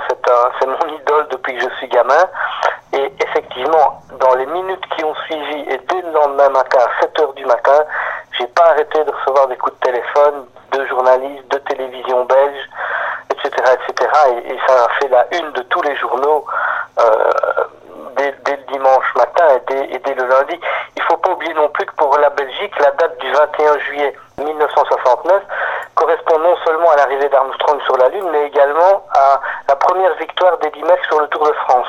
[0.60, 2.28] c'est mon idole depuis que je suis gamin.
[2.94, 7.20] Et effectivement, dans les minutes qui ont suivi et dès le lendemain matin, à 7
[7.20, 7.84] heures du matin,
[8.38, 12.70] j'ai pas arrêté de recevoir des coups de téléphone de journalistes, de télévision belge,
[13.32, 14.12] etc., etc.
[14.46, 16.46] Et, ça a fait la une de tous les journaux
[17.00, 17.32] euh,
[18.18, 20.60] dès, le dimanche matin et dès, le lundi.
[20.96, 24.16] Il faut pas oublier non plus que pour la Belgique, la date du 21 juillet
[24.38, 25.44] 1969
[25.96, 30.58] correspond non seulement à l'arrivée d'Armstrong sur la Lune, mais également à la première victoire
[30.60, 31.88] d'Eddie Merckx sur le Tour de France.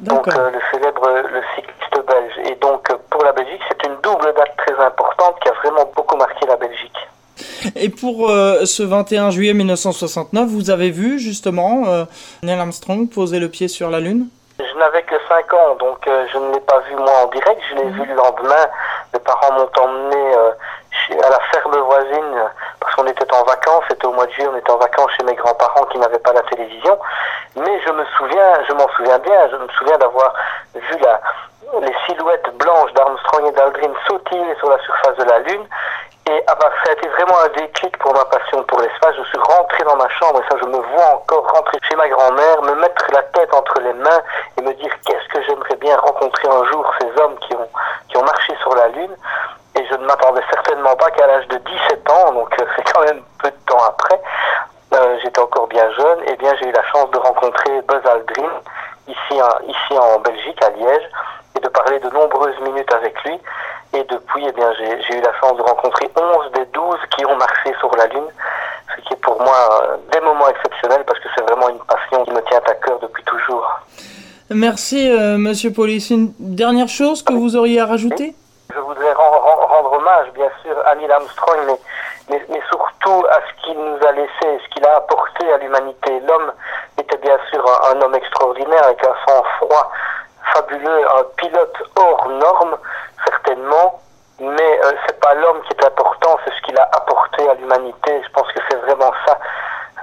[0.00, 2.50] Donc euh, le célèbre le cycliste belge.
[2.50, 6.16] Et donc pour la Belgique, c'est une double date très importante qui a vraiment beaucoup
[6.16, 7.08] marqué la Belgique.
[7.74, 12.04] Et pour euh, ce 21 juillet 1969, vous avez vu justement euh,
[12.44, 14.28] Neil Armstrong poser le pied sur la Lune?
[14.60, 17.74] Je n'avais que 5 ans, donc je ne l'ai pas vu moi en direct, je
[17.74, 17.94] l'ai mhm.
[17.94, 18.64] vu le lendemain.
[19.12, 20.34] Mes parents m'ont emmené
[21.20, 24.56] à la ferme voisine parce qu'on était en vacances, c'était au mois de juillet, on
[24.56, 26.96] était en vacances chez mes grands-parents qui n'avaient pas la télévision.
[27.56, 30.32] Mais je me souviens, je m'en souviens bien, je me souviens d'avoir
[30.74, 31.20] vu la,
[31.80, 35.66] les silhouettes blanches d'Armstrong et d'Aldrin sautiller sur la surface de la Lune.
[36.28, 39.14] Et ah bah, ça a été vraiment un déclic pour ma passion pour l'espace.
[39.16, 42.08] Je suis rentré dans ma chambre et ça, je me vois encore rentrer chez ma
[42.08, 44.15] grand-mère, me mettre la tête entre les mains
[44.58, 48.54] et me dire qu'est-ce que j'aimerais bien rencontrer un jour ces hommes qui ont, marché
[48.62, 49.14] sur la Lune.
[49.76, 53.02] Et je ne m'attendais certainement pas qu'à l'âge de 17 ans, donc euh, c'est quand
[53.02, 54.20] même peu de temps après,
[54.94, 58.00] euh, j'étais encore bien jeune, et eh bien j'ai eu la chance de rencontrer Buzz
[58.06, 58.50] Aldrin
[59.06, 61.08] ici en Belgique, à Liège,
[61.56, 63.38] et de parler de nombreuses minutes avec lui.
[63.92, 67.36] Et depuis, eh bien, j'ai eu la chance de rencontrer 11 des 12 qui ont
[67.36, 68.28] marché sur la Lune,
[68.94, 72.24] ce qui est pour moi euh, des moments exceptionnels parce que c'est vraiment une passion
[72.24, 73.80] qui me tient à cœur depuis toujours.
[74.76, 75.08] Merci,
[75.38, 76.10] Monsieur Police.
[76.10, 78.34] Une dernière chose que vous auriez à rajouter?
[78.74, 81.78] Je voudrais rendre hommage, bien sûr, à Neil Armstrong,
[82.28, 86.20] mais, mais, surtout à ce qu'il nous a laissé, ce qu'il a apporté à l'humanité.
[86.28, 86.52] L'homme
[86.98, 89.90] était bien sûr un, homme extraordinaire avec un sang-froid
[90.52, 92.76] fabuleux, un pilote hors norme,
[93.24, 93.98] certainement,
[94.40, 98.20] mais euh, c'est pas l'homme qui est important, c'est ce qu'il a apporté à l'humanité.
[98.22, 99.38] Je pense que c'est vraiment ça,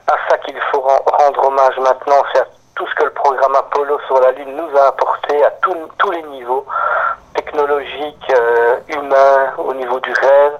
[0.07, 2.45] à ça qu'il faut rendre hommage maintenant, c'est à
[2.75, 6.23] tout ce que le programme Apollo sur la Lune nous a apporté à tous les
[6.23, 6.65] niveaux
[7.35, 10.53] technologique, euh, humain, au niveau du rêve.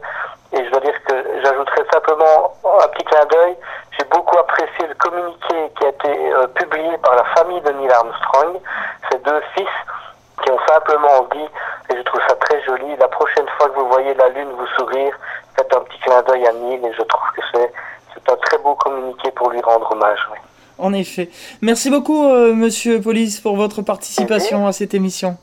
[0.52, 3.58] Et je dois dire que j'ajouterais simplement un petit clin d'œil.
[3.98, 7.92] J'ai beaucoup apprécié le communiqué qui a été euh, publié par la famille de Neil
[7.92, 8.60] Armstrong,
[9.12, 9.68] ses deux fils,
[10.44, 11.50] qui ont simplement dit,
[11.90, 14.68] et je trouve ça très joli, la prochaine fois que vous voyez la Lune vous
[14.78, 15.18] sourire,
[15.56, 18.76] faites un petit clin d'œil à Neil, et je trouve que c'est un très beau
[18.76, 20.20] communiqué pour lui rendre hommage.
[20.94, 21.30] En effet.
[21.64, 25.38] Merci beaucoup, euh, Monsieur Police, pour votre participation à cette émission.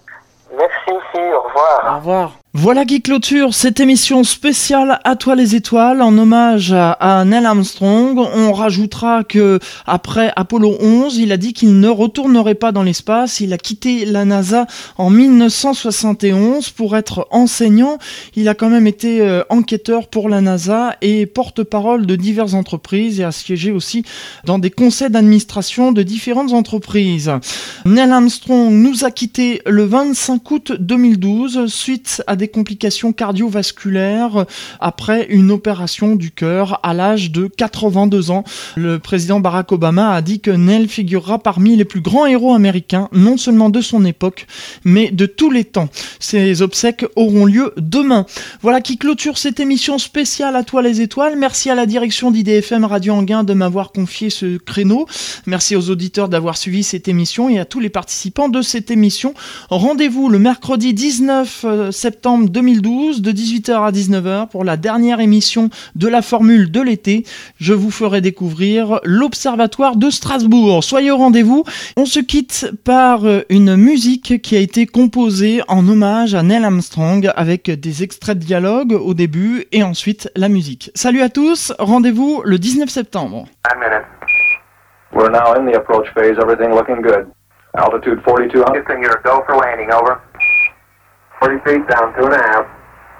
[0.56, 1.92] Merci aussi, au revoir.
[1.92, 2.39] Au revoir.
[2.62, 8.18] Voilà qui clôture cette émission spéciale à toi les étoiles en hommage à, Neil Armstrong.
[8.18, 13.40] On rajoutera que après Apollo 11, il a dit qu'il ne retournerait pas dans l'espace.
[13.40, 14.66] Il a quitté la NASA
[14.98, 17.96] en 1971 pour être enseignant.
[18.36, 23.20] Il a quand même été euh, enquêteur pour la NASA et porte-parole de diverses entreprises
[23.20, 24.04] et a siégé aussi
[24.44, 27.32] dans des conseils d'administration de différentes entreprises.
[27.86, 34.46] Neil Armstrong nous a quitté le 25 août 2012 suite à des complications cardiovasculaires
[34.78, 38.44] après une opération du cœur à l'âge de 82 ans.
[38.76, 43.08] Le président Barack Obama a dit que Neil figurera parmi les plus grands héros américains,
[43.12, 44.46] non seulement de son époque,
[44.84, 45.88] mais de tous les temps.
[46.18, 48.26] Ces obsèques auront lieu demain.
[48.62, 51.36] Voilà qui clôture cette émission spéciale à toi les étoiles.
[51.36, 55.06] Merci à la direction d'IDFM Radio Anguin de m'avoir confié ce créneau.
[55.46, 59.34] Merci aux auditeurs d'avoir suivi cette émission et à tous les participants de cette émission.
[59.68, 61.90] Rendez-vous le mercredi 19 euh,
[62.40, 67.24] septembre 2012 de 18h à 19h pour la dernière émission de la formule de l'été.
[67.58, 70.82] Je vous ferai découvrir l'Observatoire de Strasbourg.
[70.82, 71.64] Soyez au rendez-vous.
[71.96, 77.30] On se quitte par une musique qui a été composée en hommage à Neil Armstrong
[77.36, 80.90] avec des extraits de dialogue au début et ensuite la musique.
[80.94, 83.46] Salut à tous, rendez-vous le 19 septembre.
[85.12, 87.30] We're now in the approach phase, everything looking good.
[87.76, 89.22] Altitude 4200.
[89.24, 90.20] go for landing, over.
[91.40, 92.66] 40 feet down, two and a half,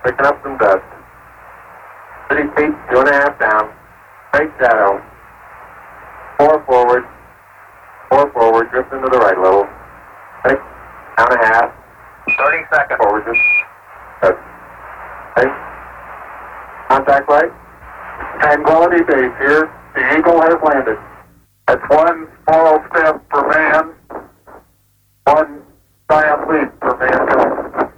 [0.04, 0.84] picking up some dust.
[2.30, 3.72] 30 feet, two and a half down,
[4.28, 5.00] straight shadow.
[6.38, 7.04] Four forward,
[8.08, 9.66] four forward, drift into the right level.
[10.44, 10.60] Six,
[11.16, 11.72] down a half.
[12.38, 12.98] 30 seconds.
[13.02, 13.40] Forward, just.
[14.22, 14.32] Uh,
[15.36, 15.48] okay.
[16.88, 17.52] Contact light.
[18.40, 19.70] Tranquility base here.
[19.94, 20.98] The Eagle has landed.
[21.66, 23.94] That's one small step for man,
[25.24, 25.62] one
[26.10, 27.89] giant leap for mankind.